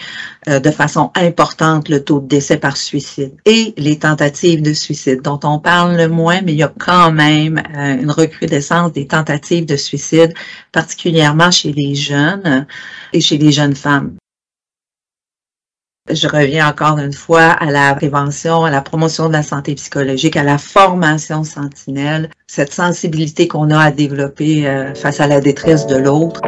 euh, 0.48 0.60
de 0.60 0.70
façon 0.70 1.10
importante 1.14 1.88
le 1.88 2.04
taux 2.04 2.20
de 2.20 2.28
décès 2.28 2.58
par 2.58 2.76
suicide 2.76 3.32
et 3.46 3.72
les 3.78 3.98
tentatives 3.98 4.60
de 4.60 4.74
suicide, 4.74 5.22
dont 5.22 5.40
on 5.44 5.58
parle 5.58 5.96
le 5.96 6.08
moins, 6.08 6.42
mais 6.42 6.52
il 6.52 6.58
y 6.58 6.62
a 6.62 6.72
quand 6.78 7.12
même 7.12 7.62
euh, 7.74 8.02
une 8.02 8.10
recrudescence 8.10 8.92
des 8.92 9.06
tentatives 9.06 9.64
de 9.64 9.76
suicide, 9.76 10.34
particulièrement 10.72 11.50
chez 11.50 11.72
les 11.72 11.94
jeunes 11.94 12.66
et 13.14 13.22
chez 13.22 13.38
les 13.38 13.50
jeunes 13.50 13.74
femmes 13.74 14.19
je 16.08 16.26
reviens 16.26 16.68
encore 16.68 16.98
une 16.98 17.12
fois 17.12 17.50
à 17.50 17.70
la 17.70 17.94
prévention, 17.94 18.64
à 18.64 18.70
la 18.70 18.80
promotion 18.80 19.28
de 19.28 19.34
la 19.34 19.42
santé 19.42 19.74
psychologique, 19.74 20.36
à 20.36 20.42
la 20.42 20.58
formation 20.58 21.44
sentinelle, 21.44 22.30
cette 22.46 22.72
sensibilité 22.72 23.46
qu'on 23.48 23.70
a 23.70 23.78
à 23.78 23.90
développer 23.90 24.66
euh, 24.66 24.94
face 24.94 25.20
à 25.20 25.26
la 25.26 25.40
détresse 25.40 25.86
de 25.86 25.96
l'autre. 25.96 26.40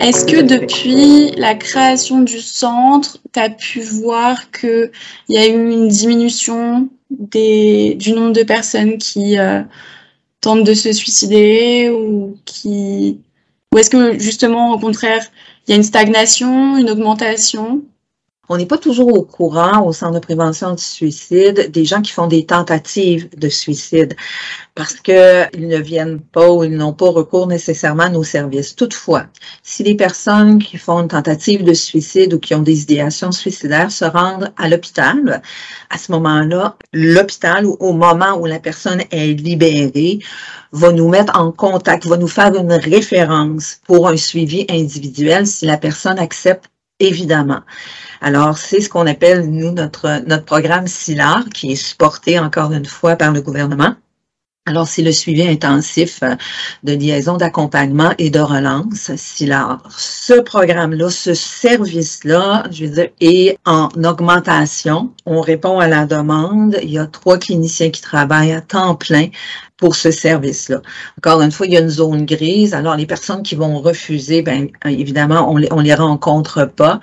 Est-ce 0.00 0.24
que 0.24 0.40
depuis 0.40 1.30
la 1.36 1.54
création 1.54 2.20
du 2.20 2.40
centre, 2.40 3.18
tu 3.32 3.38
as 3.38 3.50
pu 3.50 3.80
voir 3.80 4.50
qu'il 4.50 4.90
y 5.28 5.38
a 5.38 5.46
eu 5.46 5.70
une 5.70 5.88
diminution 5.88 6.88
du 7.10 8.12
nombre 8.12 8.32
de 8.32 8.42
personnes 8.42 8.98
qui 8.98 9.38
euh, 9.38 9.62
tentent 10.40 10.64
de 10.64 10.74
se 10.74 10.92
suicider 10.92 11.90
ou 11.90 12.36
qui 12.44 13.20
ou 13.72 13.78
est-ce 13.78 13.90
que 13.90 14.18
justement 14.18 14.72
au 14.72 14.78
contraire 14.78 15.24
il 15.70 15.74
y 15.74 15.76
a 15.76 15.76
une 15.76 15.84
stagnation, 15.84 16.76
une 16.78 16.90
augmentation 16.90 17.84
on 18.50 18.56
n'est 18.56 18.66
pas 18.66 18.78
toujours 18.78 19.16
au 19.16 19.22
courant 19.22 19.86
au 19.86 19.92
centre 19.92 20.14
de 20.14 20.18
prévention 20.18 20.74
du 20.74 20.82
suicide 20.82 21.70
des 21.70 21.84
gens 21.84 22.02
qui 22.02 22.10
font 22.10 22.26
des 22.26 22.44
tentatives 22.44 23.28
de 23.38 23.48
suicide 23.48 24.16
parce 24.74 24.94
qu'ils 24.94 25.68
ne 25.68 25.78
viennent 25.78 26.18
pas 26.18 26.50
ou 26.50 26.64
ils 26.64 26.76
n'ont 26.76 26.92
pas 26.92 27.10
recours 27.10 27.46
nécessairement 27.46 28.02
à 28.02 28.08
nos 28.08 28.24
services. 28.24 28.74
Toutefois, 28.74 29.26
si 29.62 29.84
les 29.84 29.94
personnes 29.94 30.58
qui 30.58 30.78
font 30.78 30.98
une 31.00 31.06
tentative 31.06 31.62
de 31.62 31.72
suicide 31.74 32.34
ou 32.34 32.40
qui 32.40 32.52
ont 32.56 32.62
des 32.62 32.82
idéations 32.82 33.30
suicidaires 33.30 33.92
se 33.92 34.04
rendent 34.04 34.52
à 34.56 34.68
l'hôpital, 34.68 35.42
à 35.88 35.96
ce 35.96 36.10
moment-là, 36.10 36.76
l'hôpital, 36.92 37.66
au 37.66 37.92
moment 37.92 38.36
où 38.36 38.46
la 38.46 38.58
personne 38.58 39.04
est 39.12 39.32
libérée, 39.34 40.18
va 40.72 40.90
nous 40.90 41.08
mettre 41.08 41.38
en 41.38 41.52
contact, 41.52 42.04
va 42.06 42.16
nous 42.16 42.26
faire 42.26 42.52
une 42.56 42.72
référence 42.72 43.78
pour 43.86 44.08
un 44.08 44.16
suivi 44.16 44.66
individuel 44.68 45.46
si 45.46 45.66
la 45.66 45.76
personne 45.76 46.18
accepte 46.18 46.68
évidemment. 47.00 47.60
Alors, 48.20 48.58
c'est 48.58 48.80
ce 48.80 48.88
qu'on 48.88 49.06
appelle, 49.06 49.50
nous, 49.50 49.72
notre, 49.72 50.22
notre 50.26 50.44
programme 50.44 50.86
SILAR, 50.86 51.44
qui 51.52 51.72
est 51.72 51.76
supporté 51.76 52.38
encore 52.38 52.72
une 52.72 52.86
fois 52.86 53.16
par 53.16 53.32
le 53.32 53.40
gouvernement. 53.40 53.94
Alors, 54.66 54.86
c'est 54.86 55.02
le 55.02 55.10
suivi 55.10 55.42
intensif 55.42 56.20
euh, 56.22 56.36
de 56.84 56.92
liaison 56.92 57.36
d'accompagnement 57.36 58.12
et 58.18 58.30
de 58.30 58.38
relance, 58.38 59.10
SILAR. 59.16 59.82
Ce 59.90 60.34
programme-là, 60.34 61.10
ce 61.10 61.34
service-là, 61.34 62.68
je 62.70 62.84
veux 62.84 62.90
dire, 62.92 63.08
est 63.20 63.58
en 63.64 63.88
augmentation. 64.04 65.12
On 65.26 65.40
répond 65.40 65.80
à 65.80 65.88
la 65.88 66.06
demande. 66.06 66.76
Il 66.82 66.90
y 66.92 66.98
a 66.98 67.06
trois 67.06 67.38
cliniciens 67.38 67.90
qui 67.90 68.00
travaillent 68.00 68.52
à 68.52 68.60
temps 68.60 68.94
plein 68.94 69.30
pour 69.78 69.96
ce 69.96 70.12
service-là. 70.12 70.82
Encore 71.18 71.40
une 71.40 71.50
fois, 71.50 71.66
il 71.66 71.72
y 71.72 71.76
a 71.76 71.80
une 71.80 71.88
zone 71.88 72.26
grise. 72.26 72.74
Alors, 72.74 72.96
les 72.96 73.06
personnes 73.06 73.42
qui 73.42 73.56
vont 73.56 73.80
refuser, 73.80 74.42
ben 74.42 74.68
évidemment, 74.84 75.50
on 75.50 75.56
les, 75.56 75.68
les 75.82 75.94
rencontre 75.94 76.66
pas. 76.66 77.00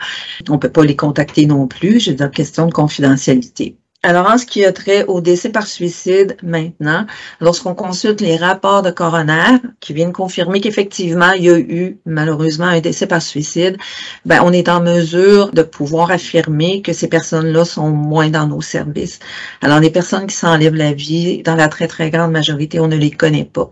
On 0.47 0.59
peut 0.59 0.71
pas 0.71 0.85
les 0.85 0.95
contacter 0.95 1.47
non 1.47 1.67
plus. 1.67 1.99
J'ai 1.99 2.11
une 2.11 2.29
question 2.29 2.67
de 2.67 2.71
confidentialité. 2.71 3.77
Alors, 4.03 4.27
en 4.27 4.37
ce 4.37 4.45
qui 4.45 4.63
a 4.63 4.71
trait 4.71 5.05
au 5.07 5.21
décès 5.21 5.49
par 5.49 5.65
suicide 5.65 6.37
maintenant, 6.43 7.07
lorsqu'on 7.41 7.73
consulte 7.73 8.21
les 8.21 8.37
rapports 8.37 8.83
de 8.83 8.91
coroner 8.91 9.57
qui 9.79 9.91
viennent 9.91 10.13
confirmer 10.13 10.61
qu'effectivement, 10.61 11.31
il 11.31 11.43
y 11.43 11.49
a 11.49 11.57
eu 11.57 11.97
malheureusement 12.05 12.67
un 12.67 12.79
décès 12.79 13.07
par 13.07 13.23
suicide, 13.23 13.75
ben, 14.23 14.41
on 14.45 14.53
est 14.53 14.69
en 14.69 14.81
mesure 14.81 15.49
de 15.51 15.63
pouvoir 15.63 16.11
affirmer 16.11 16.83
que 16.83 16.93
ces 16.93 17.07
personnes-là 17.07 17.65
sont 17.65 17.89
moins 17.89 18.29
dans 18.29 18.45
nos 18.45 18.61
services. 18.61 19.17
Alors, 19.63 19.79
les 19.79 19.89
personnes 19.89 20.27
qui 20.27 20.35
s'enlèvent 20.35 20.75
la 20.75 20.93
vie, 20.93 21.41
dans 21.41 21.55
la 21.55 21.67
très, 21.67 21.87
très 21.87 22.11
grande 22.11 22.31
majorité, 22.31 22.79
on 22.79 22.87
ne 22.87 22.97
les 22.97 23.11
connaît 23.11 23.49
pas. 23.51 23.67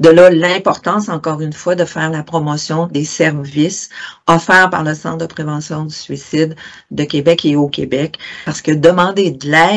De 0.00 0.08
là, 0.08 0.28
l'importance, 0.28 1.08
encore 1.08 1.40
une 1.40 1.52
fois, 1.52 1.76
de 1.76 1.84
faire 1.84 2.10
la 2.10 2.24
promotion 2.24 2.88
des 2.88 3.04
services 3.04 3.90
offerts 4.26 4.70
par 4.70 4.82
le 4.82 4.94
Centre 4.94 5.18
de 5.18 5.26
prévention 5.26 5.84
du 5.84 5.94
suicide 5.94 6.56
de 6.90 7.04
Québec 7.04 7.44
et 7.44 7.54
au 7.54 7.68
Québec, 7.68 8.18
parce 8.44 8.60
que 8.60 8.72
demander 8.72 9.30
de 9.30 9.48
l'aide 9.48 9.67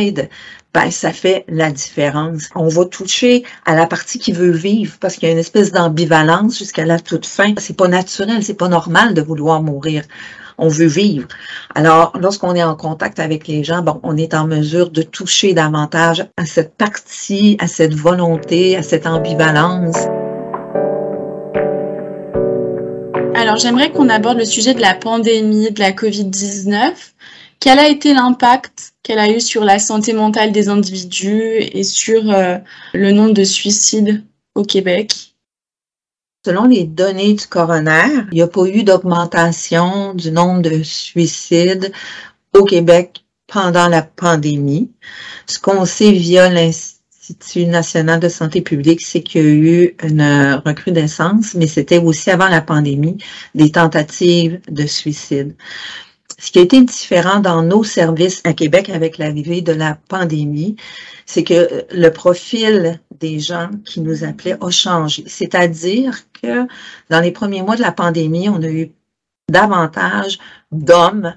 ben, 0.74 0.90
ça 0.90 1.12
fait 1.12 1.44
la 1.50 1.70
différence. 1.70 2.50
On 2.56 2.70
va 2.70 2.86
toucher 2.86 3.44
à 3.66 3.76
la 3.76 3.88
partie 3.88 4.20
qui 4.20 4.32
veut 4.32 4.52
vivre 4.52 4.96
parce 5.02 5.16
qu'il 5.16 5.28
y 5.28 5.30
a 5.30 5.34
une 5.34 5.40
espèce 5.40 5.72
d'ambivalence 5.72 6.58
jusqu'à 6.58 6.86
la 6.86 7.00
toute 7.00 7.26
fin. 7.26 7.54
C'est 7.58 7.76
pas 7.76 7.90
naturel, 7.90 8.42
c'est 8.44 8.54
pas 8.54 8.70
normal 8.70 9.14
de 9.14 9.22
vouloir 9.22 9.62
mourir. 9.62 10.04
On 10.58 10.70
veut 10.70 10.88
vivre. 10.88 11.28
Alors, 11.76 12.14
lorsqu'on 12.20 12.56
est 12.56 12.64
en 12.64 12.76
contact 12.76 13.20
avec 13.20 13.48
les 13.48 13.64
gens, 13.64 13.82
bon, 13.82 14.00
on 14.04 14.16
est 14.16 14.34
en 14.34 14.48
mesure 14.48 14.92
de 14.92 15.02
toucher 15.02 15.54
davantage 15.54 16.26
à 16.38 16.46
cette 16.46 16.76
partie, 16.76 17.58
à 17.60 17.68
cette 17.68 17.94
volonté, 17.94 18.78
à 18.78 18.84
cette 18.84 19.08
ambivalence. 19.08 19.98
Alors, 23.36 23.58
j'aimerais 23.58 23.92
qu'on 23.92 24.08
aborde 24.08 24.38
le 24.38 24.46
sujet 24.46 24.74
de 24.74 24.82
la 24.82 24.94
pandémie, 24.94 25.72
de 25.72 25.80
la 25.80 25.92
COVID-19. 25.92 26.94
quel 27.60 27.80
a 27.80 27.90
été 27.90 28.14
l'impact 28.14 28.91
qu'elle 29.04 29.20
a 29.20 29.30
eu 29.30 29.40
sur 29.40 29.64
la 29.64 29.80
santé 29.80 30.14
mentale 30.14 30.52
des 30.52 30.70
individus 30.70 31.56
et 31.58 31.84
sur 31.84 32.32
euh, 32.32 32.58
le 32.94 33.12
nombre 33.12 33.34
de 33.34 33.44
suicides 33.44 34.24
au 34.56 34.64
Québec? 34.64 35.36
Selon 36.46 36.66
les 36.66 36.86
données 36.86 37.34
du 37.34 37.46
coroner, 37.46 38.26
il 38.32 38.36
n'y 38.36 38.42
a 38.42 38.48
pas 38.48 38.66
eu 38.66 38.84
d'augmentation 38.84 40.14
du 40.16 40.32
nombre 40.32 40.62
de 40.62 40.82
suicides 40.82 41.92
au 42.54 42.64
Québec 42.64 43.24
pendant 43.48 43.88
la 43.88 44.02
pandémie. 44.02 44.92
Ce 45.46 45.60
qu'on 45.60 45.86
sait 45.86 46.12
via 46.12 46.50
l'Institut 46.50 47.68
national 47.68 48.20
de 48.20 48.30
santé 48.30 48.62
publique, 48.62 49.02
c'est 49.02 49.22
qu'il 49.22 49.42
y 49.42 49.46
a 49.46 49.50
eu 49.50 49.96
une 50.04 50.62
recrudescence, 50.66 51.54
mais 51.54 51.68
c'était 51.68 52.00
aussi 52.00 52.32
avant 52.32 52.48
la 52.48 52.62
pandémie, 52.62 53.18
des 53.54 53.72
tentatives 53.72 54.60
de 54.68 54.88
suicide. 54.88 55.56
Ce 56.42 56.52
qui 56.52 56.58
a 56.58 56.64
été 56.64 56.82
différent 56.82 57.40
dans 57.40 57.62
nos 57.62 57.84
services 57.84 58.42
à 58.46 58.54
Québec 58.54 58.90
avec 58.90 59.20
l'arrivée 59.20 59.62
de 59.62 59.74
la 59.74 60.00
pandémie, 60.10 60.76
c'est 61.28 61.44
que 61.44 61.86
le 61.92 62.10
profil 62.10 63.00
des 63.20 63.40
gens 63.40 63.70
qui 63.86 64.02
nous 64.02 64.24
appelaient 64.24 64.58
a 64.60 64.72
changé. 64.72 65.24
C'est-à-dire 65.28 66.18
que 66.42 66.66
dans 67.12 67.20
les 67.22 67.32
premiers 67.32 67.62
mois 67.62 67.76
de 67.76 67.82
la 67.82 67.92
pandémie, 67.92 68.50
on 68.50 68.64
a 68.64 68.70
eu 68.70 68.92
davantage 69.52 70.40
d'hommes 70.72 71.36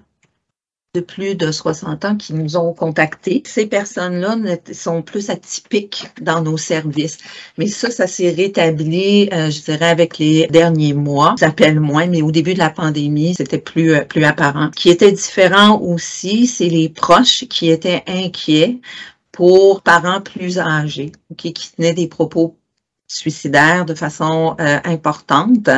de 0.95 1.01
plus 1.01 1.35
de 1.35 1.51
60 1.51 2.05
ans 2.05 2.17
qui 2.17 2.35
nous 2.35 2.57
ont 2.57 2.73
contactés. 2.73 3.43
Ces 3.47 3.67
personnes-là 3.67 4.37
sont 4.73 5.03
plus 5.03 5.29
atypiques 5.29 6.07
dans 6.21 6.41
nos 6.41 6.57
services. 6.57 7.19
Mais 7.59 7.67
ça, 7.67 7.91
ça 7.91 8.07
s'est 8.07 8.31
rétabli, 8.31 9.29
euh, 9.33 9.51
je 9.51 9.63
dirais, 9.63 9.89
avec 9.89 10.19
les 10.19 10.47
derniers 10.47 10.95
mois. 10.95 11.35
Ça 11.37 11.49
s'appelle 11.49 11.81
moins, 11.81 12.07
mais 12.07 12.23
au 12.23 12.31
début 12.31 12.55
de 12.55 12.61
la 12.61 12.71
pandémie, 12.71 13.35
c'était 13.35 13.59
plus, 13.59 13.93
euh, 13.93 14.05
plus 14.05 14.25
apparent. 14.25 14.71
Ce 14.77 14.83
qui 14.83 14.89
était 14.89 15.11
différent 15.11 15.81
aussi, 15.81 16.47
c'est 16.47 16.69
les 16.69 16.89
proches 16.89 17.45
qui 17.49 17.71
étaient 17.71 18.05
inquiets 18.07 18.79
pour 19.33 19.83
parents 19.83 20.21
plus 20.21 20.61
âgés, 20.61 21.11
qui 21.37 21.53
tenaient 21.53 21.93
des 21.93 22.07
propos 22.07 22.57
suicidaires 23.15 23.85
de 23.85 23.95
façon 23.95 24.57
euh, 24.61 24.79
importante. 24.85 25.69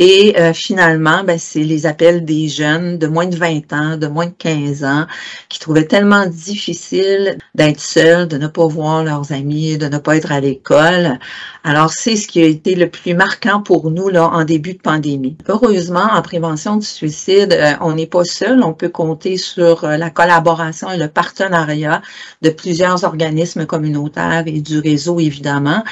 Et 0.00 0.38
euh, 0.38 0.52
finalement, 0.52 1.24
ben, 1.24 1.40
c'est 1.40 1.64
les 1.64 1.84
appels 1.84 2.24
des 2.24 2.46
jeunes 2.46 2.98
de 2.98 3.08
moins 3.08 3.26
de 3.26 3.34
20 3.34 3.72
ans, 3.72 3.96
de 3.96 4.06
moins 4.06 4.26
de 4.26 4.34
15 4.38 4.84
ans, 4.84 5.06
qui 5.48 5.58
trouvaient 5.58 5.86
tellement 5.86 6.24
difficile 6.26 7.36
d'être 7.56 7.80
seuls, 7.80 8.28
de 8.28 8.38
ne 8.38 8.46
pas 8.46 8.68
voir 8.68 9.02
leurs 9.02 9.32
amis, 9.32 9.76
de 9.76 9.88
ne 9.88 9.98
pas 9.98 10.16
être 10.16 10.30
à 10.30 10.38
l'école. 10.38 11.18
Alors, 11.64 11.90
c'est 11.90 12.14
ce 12.14 12.28
qui 12.28 12.40
a 12.40 12.46
été 12.46 12.76
le 12.76 12.88
plus 12.88 13.14
marquant 13.14 13.60
pour 13.60 13.90
nous 13.90 14.08
là 14.08 14.28
en 14.28 14.44
début 14.44 14.74
de 14.74 14.78
pandémie. 14.78 15.36
Heureusement, 15.48 16.06
en 16.12 16.22
prévention 16.22 16.76
du 16.76 16.86
suicide, 16.86 17.52
euh, 17.52 17.72
on 17.80 17.94
n'est 17.94 18.06
pas 18.06 18.24
seul. 18.24 18.62
On 18.62 18.74
peut 18.74 18.90
compter 18.90 19.36
sur 19.36 19.84
la 19.84 20.10
collaboration 20.10 20.92
et 20.92 20.96
le 20.96 21.08
partenariat 21.08 22.02
de 22.42 22.50
plusieurs 22.50 23.02
organismes 23.02 23.66
communautaires 23.66 24.44
et 24.46 24.60
du 24.60 24.78
réseau, 24.78 25.18
évidemment. 25.18 25.82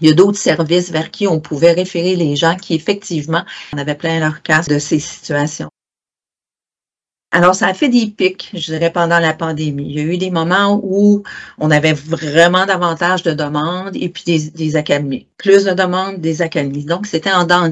Il 0.00 0.08
y 0.08 0.10
a 0.10 0.14
d'autres 0.14 0.38
services 0.38 0.90
vers 0.90 1.10
qui 1.10 1.26
on 1.26 1.40
pouvait 1.40 1.72
référer 1.72 2.16
les 2.16 2.36
gens 2.36 2.56
qui, 2.56 2.74
effectivement, 2.74 3.44
en 3.72 3.78
avaient 3.78 3.94
plein 3.94 4.20
leur 4.20 4.42
casse 4.42 4.68
de 4.68 4.78
ces 4.78 4.98
situations. 4.98 5.70
Alors, 7.32 7.54
ça 7.54 7.66
a 7.66 7.74
fait 7.74 7.88
des 7.88 8.06
pics, 8.06 8.50
je 8.54 8.72
dirais, 8.72 8.90
pendant 8.90 9.18
la 9.18 9.34
pandémie. 9.34 9.84
Il 9.90 9.96
y 9.96 10.00
a 10.00 10.04
eu 10.04 10.16
des 10.16 10.30
moments 10.30 10.80
où 10.82 11.22
on 11.58 11.70
avait 11.70 11.92
vraiment 11.92 12.64
davantage 12.66 13.24
de 13.24 13.32
demandes 13.32 13.94
et 13.96 14.08
puis 14.08 14.22
des, 14.24 14.50
des 14.50 14.76
accalmies. 14.76 15.26
Plus 15.36 15.64
de 15.64 15.72
demandes, 15.72 16.20
des 16.20 16.40
accalmies. 16.40 16.84
Donc, 16.84 17.06
c'était 17.06 17.32
en 17.32 17.44
dents 17.44 17.70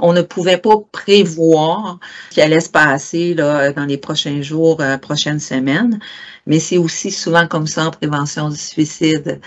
On 0.00 0.12
ne 0.12 0.22
pouvait 0.22 0.56
pas 0.56 0.76
prévoir 0.90 2.00
ce 2.30 2.34
qui 2.34 2.40
allait 2.40 2.60
se 2.60 2.70
passer 2.70 3.34
là, 3.34 3.72
dans 3.72 3.84
les 3.84 3.98
prochains 3.98 4.42
jours, 4.42 4.80
euh, 4.80 4.98
prochaines 4.98 5.38
semaines 5.38 6.00
mais 6.46 6.58
c'est 6.58 6.78
aussi 6.78 7.10
souvent 7.10 7.46
comme 7.46 7.66
ça 7.66 7.86
en 7.86 7.90
prévention 7.90 8.48
du 8.48 8.56
suicide. 8.56 9.40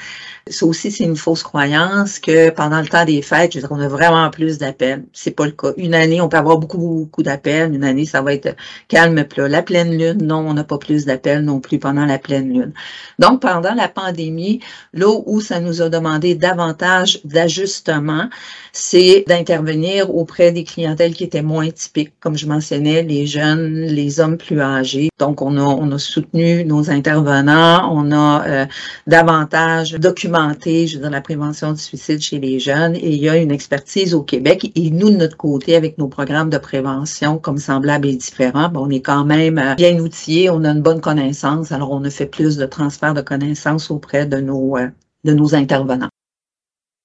Ça 0.47 0.67
aussi, 0.67 0.91
c'est 0.91 1.03
une 1.03 1.15
fausse 1.15 1.41
croyance 1.41 2.19
que 2.19 2.51
pendant 2.51 2.79
le 2.79 2.87
temps 2.87 3.03
des 3.03 3.23
fêtes, 3.23 3.53
je 3.53 3.59
veux 3.59 3.67
dire, 3.67 3.75
on 3.75 3.81
a 3.81 3.87
vraiment 3.87 4.29
plus 4.29 4.59
d'appels. 4.59 5.03
C'est 5.11 5.31
pas 5.31 5.45
le 5.45 5.51
cas. 5.51 5.73
Une 5.75 5.95
année, 5.95 6.21
on 6.21 6.29
peut 6.29 6.37
avoir 6.37 6.59
beaucoup, 6.59 6.77
beaucoup 6.77 7.23
d'appels. 7.23 7.73
Une 7.73 7.83
année, 7.83 8.05
ça 8.05 8.21
va 8.21 8.33
être 8.33 8.55
calme 8.87 9.23
plat. 9.23 9.47
La 9.47 9.63
pleine 9.63 9.97
lune, 9.97 10.19
non, 10.21 10.47
on 10.47 10.53
n'a 10.53 10.63
pas 10.63 10.77
plus 10.77 11.05
d'appels 11.05 11.43
non 11.43 11.59
plus 11.59 11.79
pendant 11.79 12.05
la 12.05 12.19
pleine 12.19 12.49
lune. 12.49 12.73
Donc, 13.17 13.41
pendant 13.41 13.73
la 13.73 13.87
pandémie, 13.87 14.59
là 14.93 15.07
où 15.25 15.41
ça 15.41 15.59
nous 15.59 15.81
a 15.81 15.89
demandé 15.89 16.35
davantage 16.35 17.21
d'ajustements, 17.25 18.29
c'est 18.71 19.23
d'intervenir 19.27 20.13
auprès 20.13 20.51
des 20.51 20.63
clientèles 20.63 21.15
qui 21.15 21.23
étaient 21.23 21.41
moins 21.41 21.71
typiques, 21.71 22.13
comme 22.19 22.37
je 22.37 22.45
mentionnais, 22.45 23.01
les 23.01 23.25
jeunes, 23.25 23.81
les 23.81 24.19
hommes 24.19 24.37
plus 24.37 24.61
âgés. 24.61 25.09
Donc, 25.17 25.41
on 25.41 25.57
a, 25.57 25.63
on 25.63 25.91
a 25.91 25.97
soutenu 25.97 26.63
nos 26.65 26.84
intervenants, 26.89 27.89
on 27.91 28.11
a 28.11 28.47
euh, 28.47 28.65
davantage 29.07 29.93
documenté, 29.93 30.87
je 30.87 30.95
veux 30.95 31.01
dire, 31.01 31.11
la 31.11 31.21
prévention 31.21 31.73
du 31.73 31.79
suicide 31.79 32.21
chez 32.21 32.39
les 32.39 32.59
jeunes 32.59 32.95
et 32.95 33.11
il 33.15 33.21
y 33.21 33.29
a 33.29 33.37
une 33.37 33.51
expertise 33.51 34.13
au 34.13 34.23
Québec 34.23 34.71
et 34.75 34.91
nous, 34.91 35.09
de 35.09 35.17
notre 35.17 35.37
côté, 35.37 35.75
avec 35.75 35.97
nos 35.97 36.07
programmes 36.07 36.49
de 36.49 36.57
prévention 36.57 37.37
comme 37.37 37.57
semblables 37.57 38.07
et 38.07 38.15
différents, 38.15 38.71
on 38.75 38.89
est 38.89 39.01
quand 39.01 39.25
même 39.25 39.57
euh, 39.57 39.75
bien 39.75 39.99
outillés, 39.99 40.49
on 40.49 40.63
a 40.63 40.69
une 40.69 40.81
bonne 40.81 41.01
connaissance, 41.01 41.71
alors 41.71 41.91
on 41.91 42.03
a 42.03 42.09
fait 42.09 42.25
plus 42.25 42.57
de 42.57 42.65
transfert 42.65 43.13
de 43.13 43.21
connaissances 43.21 43.91
auprès 43.91 44.25
euh, 44.25 44.89
de 45.23 45.33
nos 45.33 45.55
intervenants. 45.55 46.09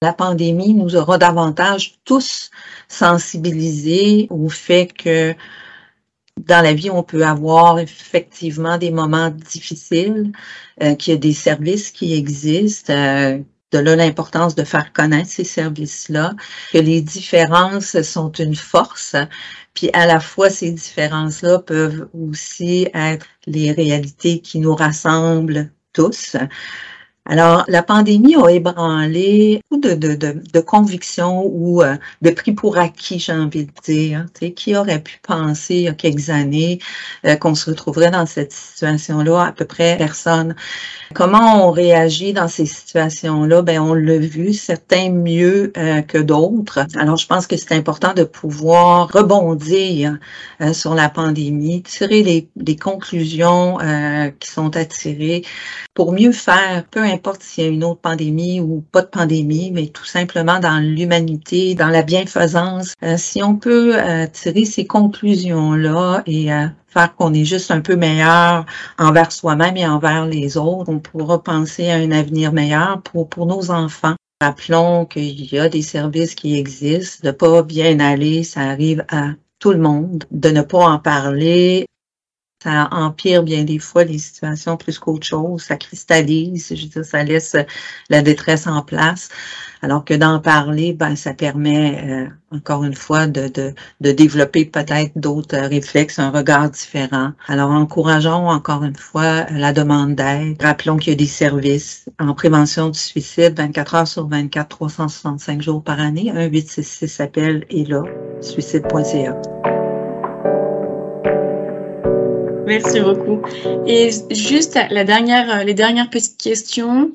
La 0.03 0.13
pandémie 0.13 0.73
nous 0.73 0.95
aura 0.95 1.19
davantage 1.19 1.99
tous 2.05 2.49
sensibilisés 2.87 4.25
au 4.31 4.49
fait 4.49 4.91
que 4.91 5.35
dans 6.47 6.61
la 6.61 6.73
vie, 6.73 6.89
on 6.89 7.03
peut 7.03 7.25
avoir 7.25 7.79
effectivement 7.79 8.77
des 8.77 8.91
moments 8.91 9.29
difficiles, 9.29 10.31
euh, 10.81 10.95
qu'il 10.95 11.13
y 11.13 11.15
a 11.15 11.19
des 11.19 11.33
services 11.33 11.91
qui 11.91 12.13
existent. 12.13 12.93
Euh, 12.93 13.39
de 13.71 13.79
là 13.79 13.95
l'importance 13.95 14.53
de 14.55 14.63
faire 14.65 14.91
connaître 14.91 15.29
ces 15.29 15.45
services-là, 15.45 16.33
que 16.73 16.77
les 16.77 17.01
différences 17.01 18.01
sont 18.01 18.31
une 18.33 18.55
force, 18.55 19.15
puis 19.73 19.89
à 19.93 20.05
la 20.05 20.19
fois 20.19 20.49
ces 20.49 20.71
différences-là 20.71 21.59
peuvent 21.59 22.09
aussi 22.13 22.89
être 22.93 23.27
les 23.47 23.71
réalités 23.71 24.41
qui 24.41 24.59
nous 24.59 24.75
rassemblent 24.75 25.71
tous. 25.93 26.35
Alors, 27.31 27.63
la 27.69 27.81
pandémie 27.81 28.35
a 28.35 28.49
ébranlé 28.49 29.61
beaucoup 29.71 29.81
de, 29.81 29.93
de, 29.93 30.15
de, 30.15 30.43
de 30.51 30.59
convictions 30.59 31.45
ou 31.45 31.81
euh, 31.81 31.95
de 32.21 32.29
prix 32.29 32.51
pour 32.51 32.77
acquis, 32.77 33.19
j'ai 33.19 33.31
envie 33.31 33.67
de 33.67 33.71
dire. 33.85 34.25
qui 34.53 34.75
aurait 34.75 35.01
pu 35.01 35.17
penser 35.25 35.75
il 35.75 35.81
y 35.83 35.87
a 35.87 35.93
quelques 35.93 36.29
années 36.29 36.79
euh, 37.25 37.37
qu'on 37.37 37.55
se 37.55 37.69
retrouverait 37.69 38.11
dans 38.11 38.25
cette 38.25 38.51
situation-là? 38.51 39.45
À 39.45 39.51
peu 39.53 39.63
près 39.63 39.95
personne. 39.97 40.57
Comment 41.13 41.65
on 41.69 41.71
réagit 41.71 42.33
dans 42.33 42.49
ces 42.49 42.65
situations-là? 42.65 43.61
Ben, 43.61 43.79
on 43.79 43.93
l'a 43.93 44.17
vu, 44.17 44.51
certains 44.51 45.09
mieux 45.09 45.71
euh, 45.77 46.01
que 46.01 46.17
d'autres. 46.17 46.85
Alors, 46.97 47.15
je 47.15 47.27
pense 47.27 47.47
que 47.47 47.55
c'est 47.55 47.71
important 47.71 48.13
de 48.13 48.25
pouvoir 48.25 49.09
rebondir 49.09 50.17
sur 50.73 50.95
la 50.95 51.07
pandémie, 51.07 51.81
tirer 51.81 52.23
les, 52.23 52.49
les 52.57 52.75
conclusions 52.75 53.77
qui 54.39 54.49
sont 54.49 54.75
à 54.75 54.85
tirer 54.85 55.43
pour 55.93 56.11
mieux 56.11 56.31
faire, 56.31 56.83
peu 56.91 56.99
importe 57.01 57.20
s'il 57.39 57.63
y 57.63 57.67
a 57.67 57.69
une 57.69 57.83
autre 57.83 58.01
pandémie 58.01 58.59
ou 58.59 58.83
pas 58.91 59.01
de 59.01 59.07
pandémie, 59.07 59.71
mais 59.71 59.87
tout 59.87 60.05
simplement 60.05 60.59
dans 60.59 60.83
l'humanité, 60.83 61.75
dans 61.75 61.87
la 61.87 62.01
bienfaisance. 62.01 62.93
Euh, 63.03 63.15
si 63.17 63.41
on 63.43 63.55
peut 63.55 63.95
euh, 63.95 64.27
tirer 64.27 64.65
ces 64.65 64.85
conclusions-là 64.85 66.23
et 66.25 66.53
euh, 66.53 66.67
faire 66.87 67.15
qu'on 67.15 67.33
est 67.33 67.45
juste 67.45 67.71
un 67.71 67.81
peu 67.81 67.95
meilleur 67.95 68.65
envers 68.97 69.31
soi-même 69.31 69.77
et 69.77 69.87
envers 69.87 70.25
les 70.25 70.57
autres, 70.57 70.91
on 70.91 70.99
pourra 70.99 71.41
penser 71.41 71.89
à 71.89 71.95
un 71.95 72.11
avenir 72.11 72.51
meilleur 72.53 73.01
pour, 73.01 73.29
pour 73.29 73.45
nos 73.45 73.71
enfants. 73.71 74.15
Rappelons 74.41 75.05
qu'il 75.05 75.53
y 75.53 75.59
a 75.59 75.69
des 75.69 75.83
services 75.83 76.33
qui 76.33 76.57
existent, 76.57 77.27
de 77.27 77.31
pas 77.31 77.61
bien 77.61 77.99
aller, 77.99 78.43
ça 78.43 78.61
arrive 78.61 79.05
à 79.09 79.29
tout 79.59 79.71
le 79.71 79.77
monde, 79.77 80.25
de 80.31 80.49
ne 80.49 80.63
pas 80.63 80.79
en 80.79 80.97
parler, 80.97 81.85
ça 82.63 82.89
empire 82.91 83.43
bien 83.43 83.63
des 83.63 83.79
fois 83.79 84.03
les 84.03 84.19
situations 84.19 84.77
plus 84.77 84.99
qu'autre 84.99 85.25
chose, 85.25 85.63
ça 85.63 85.77
cristallise, 85.77 86.67
je 86.75 86.83
veux 86.83 86.89
dire, 86.89 87.05
ça 87.05 87.23
laisse 87.23 87.55
la 88.09 88.21
détresse 88.21 88.67
en 88.67 88.83
place, 88.83 89.29
alors 89.81 90.05
que 90.05 90.13
d'en 90.13 90.39
parler, 90.39 90.93
ben, 90.93 91.15
ça 91.15 91.33
permet 91.33 92.03
euh, 92.03 92.27
encore 92.55 92.83
une 92.83 92.93
fois 92.93 93.25
de, 93.25 93.47
de, 93.47 93.73
de 94.01 94.11
développer 94.11 94.65
peut-être 94.65 95.11
d'autres 95.15 95.57
réflexes, 95.57 96.19
un 96.19 96.29
regard 96.29 96.69
différent. 96.69 97.31
Alors 97.47 97.71
encourageons 97.71 98.49
encore 98.49 98.83
une 98.83 98.95
fois 98.95 99.45
la 99.49 99.73
demande 99.73 100.15
d'aide. 100.15 100.61
Rappelons 100.61 100.97
qu'il 100.97 101.13
y 101.13 101.15
a 101.15 101.17
des 101.17 101.25
services 101.25 102.09
en 102.19 102.33
prévention 102.35 102.89
du 102.89 102.99
suicide 102.99 103.57
24 103.57 103.95
heures 103.95 104.07
sur 104.07 104.27
24, 104.27 104.69
365 104.69 105.61
jours 105.61 105.83
par 105.83 105.99
année. 105.99 106.29
Un 106.29 106.45
866 106.45 107.07
s'appelle 107.07 107.65
et 107.71 107.85
là, 107.85 108.03
suicide.ca. 108.41 109.80
Merci 112.71 113.01
beaucoup. 113.01 113.41
Et 113.85 114.11
juste 114.31 114.79
la 114.89 115.03
dernière, 115.03 115.65
les 115.65 115.73
dernières 115.73 116.09
petites 116.09 116.37
questions. 116.37 117.11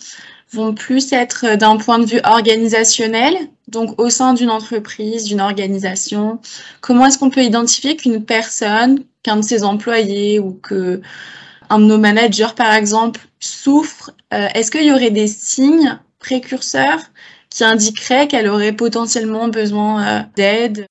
vont 0.52 0.74
plus 0.74 1.12
être 1.12 1.56
d'un 1.56 1.76
point 1.76 1.98
de 1.98 2.04
vue 2.04 2.20
organisationnel, 2.22 3.34
donc 3.68 3.98
au 4.00 4.10
sein 4.10 4.32
d'une 4.34 4.50
entreprise, 4.50 5.24
d'une 5.24 5.40
organisation. 5.40 6.40
Comment 6.80 7.06
est-ce 7.06 7.18
qu'on 7.18 7.30
peut 7.30 7.42
identifier 7.42 7.96
qu'une 7.96 8.24
personne, 8.24 9.02
qu'un 9.22 9.36
de 9.36 9.42
ses 9.42 9.64
employés 9.64 10.38
ou 10.38 10.52
que 10.52 11.00
un 11.68 11.78
de 11.78 11.84
nos 11.84 11.98
managers, 11.98 12.54
par 12.54 12.72
exemple, 12.74 13.20
souffre 13.40 14.12
euh, 14.34 14.48
Est-ce 14.54 14.70
qu'il 14.70 14.84
y 14.84 14.92
aurait 14.92 15.10
des 15.10 15.26
signes 15.26 15.98
précurseurs 16.18 17.00
qui 17.50 17.64
indiqueraient 17.64 18.28
qu'elle 18.28 18.48
aurait 18.48 18.72
potentiellement 18.72 19.48
besoin 19.48 20.06
euh, 20.06 20.20
d'aide? 20.36 20.86